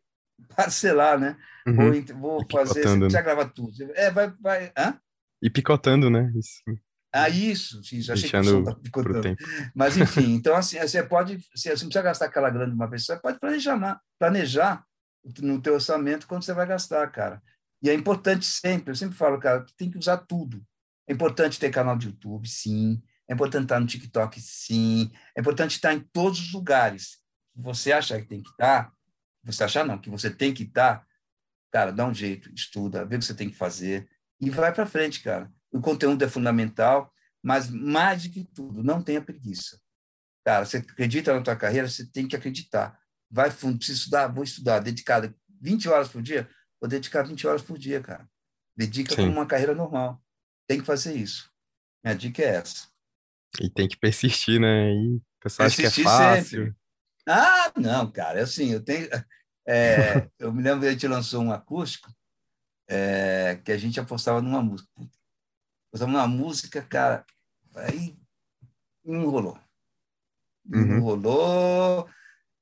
parcelar, 0.56 1.20
né? 1.20 1.38
Uhum. 1.68 2.04
Vou, 2.20 2.40
vou 2.40 2.48
fazer, 2.52 2.84
você 2.84 2.98
precisa 2.98 3.22
gravar 3.22 3.46
tudo. 3.46 3.74
É, 3.96 4.12
vai, 4.12 4.34
vai. 4.40 4.72
Hã? 4.78 5.00
E 5.42 5.50
picotando, 5.50 6.10
né? 6.10 6.32
Isso. 6.36 6.62
Ah, 7.14 7.30
isso, 7.30 7.82
isso. 7.92 8.12
Achei 8.12 8.30
Deixando 8.30 8.76
que 8.76 8.82
picotando. 8.84 9.36
Mas, 9.76 9.98
enfim, 9.98 10.34
então, 10.36 10.56
assim, 10.56 10.80
você 10.80 11.04
pode, 11.04 11.38
você 11.54 11.70
não 11.70 11.76
precisa 11.76 12.02
gastar 12.02 12.26
aquela 12.26 12.50
grana 12.50 12.70
de 12.70 12.76
uma 12.76 12.90
vez, 12.90 13.06
você 13.06 13.18
pode 13.18 13.40
planejar, 13.40 14.02
planejar 14.18 14.86
no 15.40 15.62
teu 15.62 15.74
orçamento 15.74 16.26
quando 16.26 16.44
você 16.44 16.54
vai 16.54 16.66
gastar, 16.66 17.06
cara. 17.12 17.42
E 17.84 17.90
é 17.90 17.94
importante 17.94 18.46
sempre, 18.46 18.92
eu 18.92 18.96
sempre 18.96 19.16
falo, 19.16 19.40
cara, 19.40 19.66
tem 19.76 19.90
que 19.90 19.98
usar 19.98 20.18
tudo. 20.18 20.64
É 21.08 21.14
importante 21.14 21.60
ter 21.60 21.72
canal 21.72 21.98
de 21.98 22.08
YouTube, 22.08 22.48
sim. 22.48 23.02
É 23.28 23.34
importante 23.34 23.64
estar 23.64 23.80
no 23.80 23.88
TikTok, 23.88 24.40
sim. 24.40 25.12
É 25.36 25.42
importante 25.42 25.72
estar 25.72 25.94
em 25.94 26.00
todos 26.00 26.40
os 26.40 26.54
lugares. 26.54 27.18
Você 27.56 27.92
acha 27.92 28.20
que 28.22 28.28
tem 28.28 28.42
que 28.42 28.50
estar, 28.50 28.92
você 29.44 29.64
achar 29.64 29.86
não, 29.86 29.98
que 29.98 30.10
você 30.10 30.30
tem 30.30 30.54
que 30.54 30.64
estar, 30.64 31.06
cara, 31.72 31.92
dá 31.92 32.06
um 32.06 32.14
jeito, 32.14 32.54
estuda, 32.54 33.06
vê 33.06 33.16
o 33.16 33.20
que 33.20 33.26
você 33.26 33.34
tem 33.34 33.50
que 33.50 33.56
fazer 33.56 34.10
e 34.40 34.50
vai 34.50 34.74
para 34.74 34.86
frente, 34.86 35.22
cara. 35.22 35.52
O 35.72 35.80
conteúdo 35.80 36.24
é 36.24 36.30
fundamental, 36.30 37.14
mas 37.42 37.70
mais 37.70 38.24
do 38.24 38.30
que 38.30 38.44
tudo, 38.44 38.84
não 38.84 39.02
tenha 39.02 39.22
preguiça. 39.22 39.80
Cara, 40.46 40.66
você 40.66 40.78
acredita 40.78 41.34
na 41.34 41.42
tua 41.42 41.56
carreira, 41.56 41.88
você 41.88 42.06
tem 42.06 42.28
que 42.28 42.36
acreditar. 42.36 43.00
Vai 43.30 43.52
fundo, 43.52 43.78
precisa 43.78 44.00
estudar, 44.00 44.28
vou 44.28 44.44
estudar, 44.44 44.80
dedicado 44.80 45.34
20 45.62 45.88
horas 45.88 46.10
por 46.10 46.22
dia, 46.22 46.50
vou 46.80 46.90
dedicar 46.90 47.24
20 47.24 47.48
horas 47.48 47.62
por 47.62 47.78
dia, 47.78 48.02
cara. 48.02 48.28
Dedica 48.76 49.16
Sim. 49.16 49.24
como 49.24 49.34
uma 49.34 49.46
carreira 49.46 49.76
normal. 49.76 50.22
Tem 50.68 50.80
que 50.80 50.86
fazer 50.86 51.16
isso. 51.16 51.50
Minha 52.04 52.16
dica 52.16 52.42
é 52.42 52.56
essa. 52.56 52.88
E 53.60 53.70
tem 53.70 53.88
que 53.88 53.98
persistir, 53.98 54.60
né? 54.60 54.92
E 54.92 55.18
o 55.18 55.22
pessoal 55.42 55.68
acha 55.68 55.78
que 55.78 55.86
é 55.86 56.04
fácil. 56.04 56.66
Sempre. 56.66 56.81
Ah, 57.28 57.72
não, 57.78 58.12
cara, 58.12 58.40
é 58.40 58.44
assim, 58.44 58.72
eu 58.72 58.84
tenho. 58.84 59.08
É, 59.68 60.30
eu 60.40 60.52
me 60.52 60.64
lembro 60.64 60.82
que 60.82 60.88
a 60.88 60.92
gente 60.92 61.08
lançou 61.08 61.42
um 61.42 61.52
acústico 61.52 62.12
é, 62.88 63.60
que 63.64 63.72
a 63.72 63.78
gente 63.78 64.00
apostava 64.00 64.42
numa 64.42 64.62
música. 64.62 64.90
Apostava 65.90 66.12
numa 66.12 66.28
música, 66.28 66.82
cara, 66.82 67.26
aí 67.76 68.18
não 69.04 69.30
rolou. 69.30 69.60
Não 70.66 70.98
uhum. 70.98 71.02
rolou. 71.02 72.08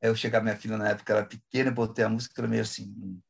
Aí 0.02 0.10
eu 0.10 0.15
chegar, 0.15 0.41
minha 0.41 0.56
filha 0.56 0.78
na 0.78 0.89
época 0.89 1.13
era 1.13 1.26
pequena, 1.26 1.72
botei 1.72 2.06
a 2.06 2.10
música, 2.10 2.39
ela 2.39 2.48
meio 2.48 2.62
assim. 2.62 3.22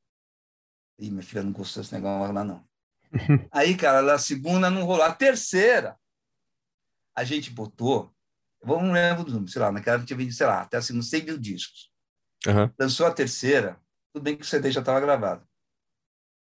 E 0.99 1.09
minha 1.09 1.23
filha 1.23 1.43
não 1.43 1.51
gostou 1.51 1.81
desse 1.81 1.93
negócio 1.93 2.33
lá, 2.33 2.43
não. 2.43 2.67
Aí, 3.51 3.75
cara, 3.75 4.13
a 4.13 4.19
segunda 4.19 4.69
não 4.69 4.83
rolou. 4.83 5.03
A 5.03 5.13
terceira, 5.13 5.97
a 7.15 7.23
gente 7.23 7.49
botou, 7.49 8.13
eu 8.61 8.81
não 8.81 8.91
lembro 8.91 9.23
do 9.23 9.31
número, 9.31 9.51
sei 9.51 9.61
lá, 9.61 9.71
naquela 9.71 10.03
tinha 10.03 10.17
vendido, 10.17 10.35
sei 10.35 10.47
lá, 10.47 10.61
até 10.61 10.77
assim, 10.77 10.93
não 10.93 11.01
sei 11.01 11.23
mil 11.23 11.37
discos. 11.37 11.91
Uhum. 12.47 12.71
Lançou 12.79 13.05
a 13.05 13.11
terceira, 13.11 13.79
tudo 14.13 14.23
bem 14.23 14.35
que 14.35 14.43
o 14.43 14.45
CD 14.45 14.71
já 14.71 14.79
estava 14.79 14.99
gravado. 14.99 15.47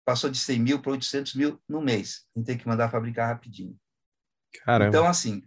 Passou 0.05 0.31
de 0.31 0.39
100 0.39 0.59
mil 0.61 0.81
para 0.81 0.93
800 0.93 1.35
mil 1.35 1.61
no 1.69 1.81
mês. 1.81 2.27
A 2.35 2.39
gente 2.39 2.47
tem 2.47 2.59
que 2.59 2.69
mandar 2.69 2.91
fabricar 2.91 3.29
rapidinho. 3.29 3.77
Caramba. 4.65 4.89
Então, 4.89 5.07
assim, 5.07 5.43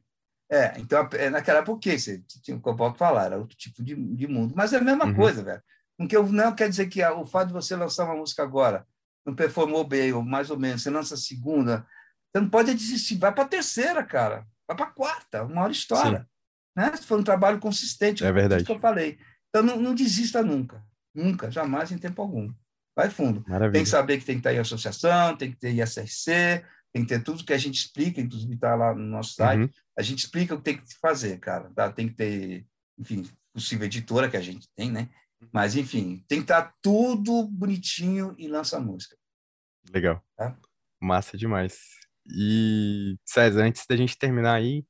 é, 0.51 0.79
então, 0.79 1.07
é, 1.13 1.29
naquela 1.29 1.59
época, 1.59 1.73
o 1.73 1.79
que 1.79 1.97
você 1.97 2.21
tinha 2.43 2.57
o 2.57 2.61
que 2.61 2.67
eu 2.67 2.75
posso 2.75 2.97
falar, 2.97 3.25
era 3.25 3.37
outro 3.37 3.55
tipo 3.55 3.83
de, 3.83 3.95
de 3.95 4.27
mundo. 4.27 4.53
Mas 4.55 4.73
é 4.73 4.77
a 4.77 4.81
mesma 4.81 5.05
uhum. 5.05 5.15
coisa, 5.15 5.43
velho. 5.43 5.61
Porque 5.97 6.17
não 6.17 6.55
quer 6.55 6.69
dizer 6.69 6.87
que 6.87 7.03
o 7.03 7.25
fato 7.25 7.47
de 7.47 7.53
você 7.53 7.75
lançar 7.75 8.05
uma 8.05 8.15
música 8.15 8.41
agora 8.41 8.87
não 9.25 9.35
performou 9.35 9.83
bem, 9.83 10.13
ou 10.13 10.23
mais 10.23 10.49
ou 10.49 10.57
menos, 10.57 10.81
você 10.81 10.89
lança 10.89 11.13
a 11.13 11.17
segunda, 11.17 11.85
você 12.31 12.41
não 12.41 12.49
pode 12.49 12.73
desistir, 12.73 13.17
vai 13.17 13.33
para 13.33 13.43
a 13.43 13.47
terceira, 13.47 14.03
cara, 14.03 14.47
vai 14.67 14.77
para 14.77 14.85
a 14.85 14.91
quarta, 14.91 15.43
uma 15.43 15.61
hora 15.61 15.71
história. 15.71 16.27
Né? 16.79 16.95
For 16.95 17.19
um 17.19 17.23
trabalho 17.23 17.59
consistente, 17.59 18.23
é 18.23 18.31
verdade. 18.31 18.63
que 18.63 18.71
eu 18.71 18.79
falei. 18.79 19.19
Então, 19.49 19.61
não, 19.61 19.75
não 19.81 19.93
desista 19.93 20.41
nunca, 20.41 20.81
nunca, 21.13 21.51
jamais, 21.51 21.91
em 21.91 21.97
tempo 21.97 22.21
algum. 22.21 22.53
Vai 22.95 23.09
fundo. 23.09 23.43
Maravilha. 23.45 23.73
Tem 23.73 23.83
que 23.83 23.89
saber 23.89 24.17
que 24.17 24.23
tem 24.23 24.35
que 24.35 24.39
estar 24.39 24.53
em 24.53 24.59
associação, 24.59 25.35
tem 25.35 25.51
que 25.51 25.57
ter 25.57 25.73
ISRC, 25.73 26.63
tem 26.93 27.03
que 27.03 27.09
ter 27.09 27.21
tudo 27.21 27.43
que 27.43 27.51
a 27.51 27.57
gente 27.57 27.75
explica, 27.75 28.21
inclusive 28.21 28.53
está 28.53 28.75
lá 28.75 28.95
no 28.95 29.03
nosso 29.03 29.33
site. 29.33 29.63
Uhum. 29.63 29.69
A 29.97 30.01
gente 30.01 30.19
explica 30.19 30.55
o 30.55 30.57
que 30.57 30.63
tem 30.63 30.77
que 30.77 30.83
fazer, 31.01 31.37
cara. 31.39 31.69
Tá? 31.75 31.91
Tem 31.91 32.07
que 32.07 32.15
ter, 32.15 32.65
enfim, 32.97 33.29
possível 33.53 33.85
editora 33.85 34.29
que 34.29 34.37
a 34.37 34.41
gente 34.41 34.65
tem, 34.73 34.89
né? 34.89 35.09
Mas, 35.51 35.75
enfim, 35.75 36.23
tem 36.29 36.39
que 36.39 36.45
estar 36.45 36.73
tudo 36.81 37.45
bonitinho 37.47 38.33
e 38.37 38.47
lança 38.47 38.77
a 38.77 38.81
música. 38.81 39.17
Legal. 39.93 40.23
Tá? 40.37 40.57
Massa 41.01 41.37
demais. 41.37 41.77
E, 42.25 43.17
César, 43.25 43.63
antes 43.63 43.83
da 43.85 43.97
gente 43.97 44.17
terminar 44.17 44.53
aí, 44.53 44.85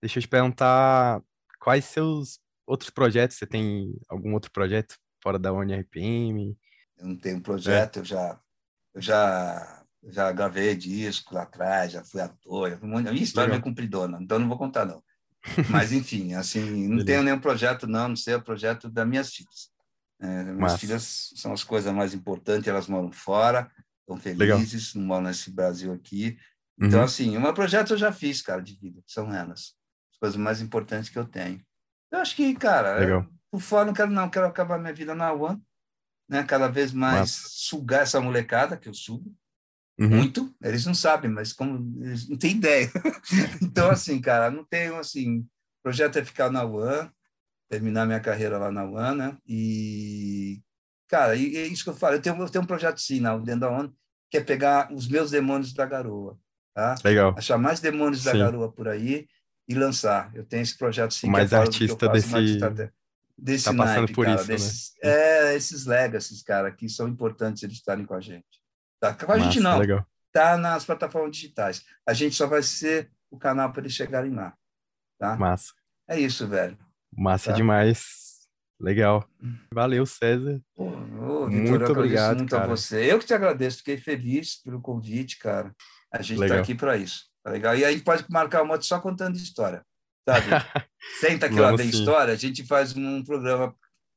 deixa 0.00 0.18
eu 0.18 0.22
te 0.22 0.28
perguntar 0.28 1.22
quais 1.60 1.84
seus 1.84 2.40
outros 2.66 2.90
projetos? 2.90 3.36
Você 3.36 3.46
tem 3.46 3.92
algum 4.08 4.32
outro 4.34 4.50
projeto 4.50 4.96
fora 5.22 5.38
da 5.38 5.52
UniRPM? 5.52 6.56
Eu 6.96 7.06
não 7.06 7.16
tenho 7.16 7.40
projeto, 7.40 7.98
é. 7.98 8.00
eu 8.00 8.04
já 8.04 8.40
eu 8.94 9.00
já 9.00 9.84
já 10.10 10.32
gravei 10.32 10.76
disco 10.76 11.34
lá 11.34 11.42
atrás, 11.42 11.92
já 11.92 12.04
fui 12.04 12.20
ator, 12.20 12.78
a 12.80 12.86
minha 12.86 13.12
história 13.22 13.48
é 13.48 13.50
meio 13.50 13.62
cumpridona, 13.62 14.18
então 14.20 14.38
não 14.38 14.48
vou 14.48 14.56
contar 14.56 14.84
não. 14.84 15.02
Mas 15.70 15.92
enfim, 15.92 16.34
assim, 16.34 16.88
não 16.88 17.04
tenho 17.04 17.22
nenhum 17.22 17.40
projeto 17.40 17.86
não, 17.86 18.08
não 18.08 18.16
sei 18.16 18.34
o 18.34 18.42
projeto 18.42 18.88
das 18.88 19.06
minhas 19.06 19.32
filhas. 19.32 19.70
É, 20.20 20.44
minhas 20.44 20.58
Massa. 20.58 20.78
filhas 20.78 21.32
são 21.36 21.52
as 21.52 21.62
coisas 21.62 21.92
mais 21.92 22.14
importantes, 22.14 22.68
elas 22.68 22.88
moram 22.88 23.12
fora, 23.12 23.70
estão 24.00 24.16
felizes, 24.16 24.94
Legal. 24.94 25.02
não 25.02 25.06
moram 25.06 25.22
nesse 25.24 25.50
Brasil 25.50 25.92
aqui. 25.92 26.38
Então, 26.80 27.00
uhum. 27.00 27.04
assim, 27.04 27.36
um 27.36 27.54
projeto 27.54 27.92
eu 27.92 27.98
já 27.98 28.12
fiz, 28.12 28.40
cara, 28.40 28.62
de 28.62 28.74
vida, 28.76 29.02
são 29.06 29.32
elas. 29.32 29.74
Coisas 30.18 30.36
mais 30.36 30.60
importantes 30.60 31.10
que 31.10 31.18
eu 31.18 31.24
tenho. 31.24 31.60
Eu 32.10 32.18
acho 32.18 32.34
que, 32.34 32.54
cara, 32.54 32.98
Legal. 32.98 33.22
Eu, 33.22 33.28
por 33.50 33.60
fora 33.60 33.86
não 33.86 33.92
quero 33.94 34.10
não, 34.10 34.28
quero 34.28 34.46
acabar 34.46 34.78
minha 34.78 34.92
vida 34.92 35.14
na 35.14 35.32
One, 35.32 35.62
né? 36.28 36.42
Cada 36.44 36.68
vez 36.68 36.92
mais 36.92 37.30
sugar 37.30 38.02
essa 38.02 38.20
molecada 38.20 38.76
que 38.76 38.88
eu 38.88 38.94
subo. 38.94 39.34
Uhum. 39.98 40.10
Muito, 40.10 40.54
eles 40.62 40.86
não 40.86 40.94
sabem, 40.94 41.30
mas 41.30 41.52
como 41.52 42.04
eles 42.04 42.28
não 42.28 42.36
têm 42.36 42.52
ideia. 42.52 42.90
então, 43.60 43.90
assim, 43.90 44.20
cara, 44.20 44.50
não 44.50 44.64
tenho 44.64 44.96
assim. 44.96 45.40
O 45.40 45.82
projeto 45.82 46.18
é 46.18 46.24
ficar 46.24 46.50
na 46.50 46.64
One, 46.64 47.10
terminar 47.68 48.06
minha 48.06 48.20
carreira 48.20 48.58
lá 48.58 48.70
na 48.70 48.84
One, 48.84 49.18
né? 49.18 49.36
E, 49.46 50.62
cara, 51.08 51.34
e, 51.34 51.56
é 51.56 51.66
isso 51.66 51.82
que 51.82 51.90
eu 51.90 51.96
falo. 51.96 52.14
Eu 52.14 52.22
tenho, 52.22 52.40
eu 52.40 52.48
tenho 52.48 52.62
um 52.62 52.66
projeto 52.66 53.00
sim, 53.00 53.20
na, 53.20 53.36
dentro 53.38 53.60
da 53.60 53.70
ONU, 53.70 53.92
que 54.30 54.36
é 54.36 54.40
pegar 54.40 54.92
os 54.92 55.08
meus 55.08 55.30
demônios 55.30 55.72
da 55.72 55.84
garoa. 55.84 56.38
Tá? 56.74 56.94
Legal. 57.04 57.34
Achar 57.36 57.58
mais 57.58 57.80
demônios 57.80 58.22
sim. 58.22 58.26
da 58.26 58.38
garoa 58.38 58.70
por 58.70 58.86
aí 58.86 59.26
e 59.68 59.74
lançar. 59.74 60.30
Eu 60.34 60.44
tenho 60.44 60.62
esse 60.62 60.76
projeto 60.76 61.12
sim. 61.12 61.28
Mais 61.28 61.52
é 61.52 61.56
artista 61.56 62.08
desse. 62.08 62.34
Artista 62.34 62.92
desse 63.36 63.64
tá 63.64 63.74
passando 63.74 63.96
naipe, 63.98 64.12
por 64.14 64.24
cara, 64.24 64.36
isso, 64.40 64.48
desses, 64.48 64.92
né? 65.02 65.10
É, 65.10 65.54
esses 65.54 65.86
legacies, 65.86 66.42
cara, 66.42 66.72
que 66.72 66.88
são 66.88 67.06
importantes 67.06 67.62
eles 67.62 67.76
estarem 67.76 68.04
com 68.04 68.14
a 68.14 68.20
gente. 68.20 68.44
Tá? 68.98 69.14
Com 69.14 69.30
a 69.30 69.36
Massa, 69.36 69.50
gente 69.50 69.62
não. 69.62 69.78
Legal. 69.78 70.06
Tá 70.32 70.56
nas 70.56 70.84
plataformas 70.84 71.30
digitais. 71.30 71.82
A 72.06 72.12
gente 72.12 72.34
só 72.34 72.46
vai 72.46 72.62
ser 72.62 73.10
o 73.30 73.38
canal 73.38 73.72
para 73.72 73.82
eles 73.82 73.92
chegarem 73.92 74.34
lá. 74.34 74.54
Tá? 75.18 75.36
Massa. 75.36 75.72
É 76.08 76.18
isso, 76.18 76.46
velho. 76.48 76.76
Massa 77.12 77.50
tá? 77.50 77.56
demais. 77.56 78.28
Legal. 78.80 79.28
Valeu, 79.72 80.06
César. 80.06 80.60
Pô, 80.74 80.84
ô, 80.84 81.48
Victor, 81.48 81.78
muito 81.78 81.92
obrigado, 81.92 82.38
muito 82.38 82.50
cara. 82.50 82.64
a 82.64 82.68
você. 82.68 83.12
Eu 83.12 83.18
que 83.18 83.26
te 83.26 83.34
agradeço, 83.34 83.78
fiquei 83.78 83.96
feliz 83.96 84.62
pelo 84.62 84.80
convite, 84.80 85.38
cara. 85.38 85.74
A 86.12 86.22
gente 86.22 86.42
está 86.42 86.58
aqui 86.58 86.74
para 86.74 86.96
isso. 86.96 87.24
Tá 87.42 87.50
legal? 87.50 87.76
E 87.76 87.84
aí 87.84 88.00
pode 88.00 88.24
marcar 88.28 88.62
uma 88.62 88.80
só 88.80 89.00
contando 89.00 89.36
história. 89.36 89.82
Sabe? 90.28 90.46
Senta 91.20 91.48
que 91.48 91.58
lá 91.58 91.74
vem 91.74 91.90
sim. 91.90 91.98
história, 91.98 92.32
a 92.32 92.36
gente 92.36 92.64
faz 92.66 92.94
um 92.96 93.22
programa 93.22 93.74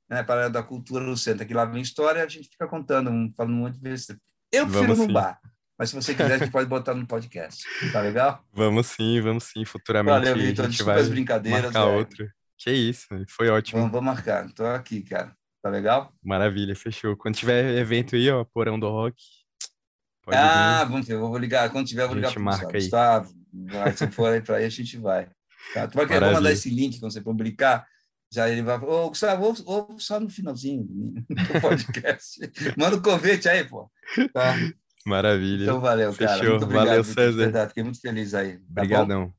né, 0.09 0.23
para 0.23 0.49
da 0.49 0.61
cultura 0.61 1.03
no 1.03 1.15
Senta 1.15 1.45
que 1.45 1.53
lá 1.53 1.65
vem 1.65 1.81
história, 1.81 2.23
a 2.23 2.27
gente 2.27 2.49
fica 2.49 2.67
contando, 2.67 3.09
falando 3.35 3.53
um 3.53 3.57
monte 3.57 3.75
de 3.75 3.81
vezes. 3.81 4.07
Eu 4.51 4.65
prefiro 4.65 4.87
vamos 4.87 4.97
no 4.99 5.05
sim. 5.05 5.13
bar. 5.13 5.39
Mas 5.81 5.89
se 5.89 5.95
você 5.95 6.13
quiser, 6.13 6.33
a 6.33 6.37
gente 6.37 6.51
pode 6.51 6.69
botar 6.69 6.93
no 6.93 7.07
podcast. 7.07 7.63
Tá 7.91 8.01
legal? 8.01 8.45
Vamos 8.53 8.85
sim, 8.85 9.19
vamos 9.19 9.45
sim. 9.45 9.65
Futuramente 9.65 10.13
Valeu, 10.13 10.35
Vitor. 10.35 10.67
Desculpa 10.67 10.93
as 10.93 11.09
brincadeiras. 11.09 11.63
Marcar 11.63 11.85
outro. 11.85 12.29
Que 12.55 12.71
isso, 12.71 13.07
foi 13.27 13.49
ótimo. 13.49 13.79
Vamos, 13.79 13.91
vamos 13.91 14.05
marcar. 14.13 14.45
Estou 14.45 14.67
aqui, 14.67 15.01
cara. 15.01 15.35
Tá 15.59 15.71
legal? 15.71 16.13
Maravilha, 16.23 16.75
fechou. 16.75 17.17
Quando 17.17 17.33
tiver 17.33 17.79
evento 17.79 18.15
aí, 18.15 18.29
ó, 18.29 18.43
Porão 18.43 18.79
do 18.79 18.87
Rock. 18.87 19.15
Ah, 20.27 20.83
vir. 20.83 20.91
vamos 20.91 21.07
ver, 21.07 21.13
eu 21.13 21.19
vou 21.19 21.37
ligar. 21.37 21.69
Quando 21.69 21.87
tiver, 21.87 22.03
eu 22.03 22.07
vou 22.07 22.15
ligar 22.15 22.33
para 22.33 22.67
o 22.67 22.71
Gustavo. 22.71 23.33
Vai, 23.53 23.91
se 23.95 24.07
for 24.11 24.31
aí 24.31 24.41
para 24.41 24.57
aí, 24.57 24.65
a 24.65 24.69
gente 24.69 24.97
vai. 24.97 25.27
Tá? 25.73 25.87
Tu 25.87 25.95
vai 25.95 26.07
querer 26.07 26.31
mandar 26.31 26.51
esse 26.51 26.69
link 26.69 26.99
quando 26.99 27.11
você 27.11 27.21
publicar. 27.21 27.85
Já 28.33 28.49
ele 28.49 28.61
vai. 28.61 28.77
Ô, 28.77 29.09
Gustavo, 29.09 29.55
ou, 29.65 29.99
só 29.99 30.19
no 30.19 30.29
finalzinho 30.29 30.83
do 30.83 31.61
podcast. 31.61 32.39
Manda 32.77 32.95
o 32.95 32.99
um 32.99 33.01
convite 33.01 33.49
aí, 33.49 33.63
pô. 33.63 33.91
Tá? 34.33 34.55
Maravilha. 35.05 35.63
Então 35.63 35.79
valeu, 35.79 36.13
Fechou. 36.13 36.37
cara. 36.37 36.49
Muito 36.49 36.63
obrigado, 36.63 36.87
valeu, 36.87 37.03
César. 37.03 37.37
Verdade, 37.37 37.67
fiquei 37.69 37.83
muito 37.83 37.99
feliz 37.99 38.33
aí. 38.33 38.57
Tá 38.57 38.81
Obrigadão. 38.83 39.33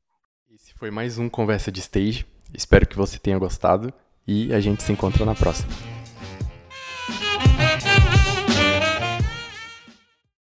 Esse 0.53 0.73
foi 0.75 0.91
mais 0.91 1.17
um 1.17 1.27
Conversa 1.27 1.71
de 1.71 1.79
Stage. 1.79 2.25
Espero 2.53 2.85
que 2.85 2.95
você 2.95 3.17
tenha 3.17 3.39
gostado 3.39 3.91
e 4.27 4.53
a 4.53 4.59
gente 4.59 4.83
se 4.83 4.91
encontra 4.91 5.25
na 5.25 5.33
próxima. 5.33 5.92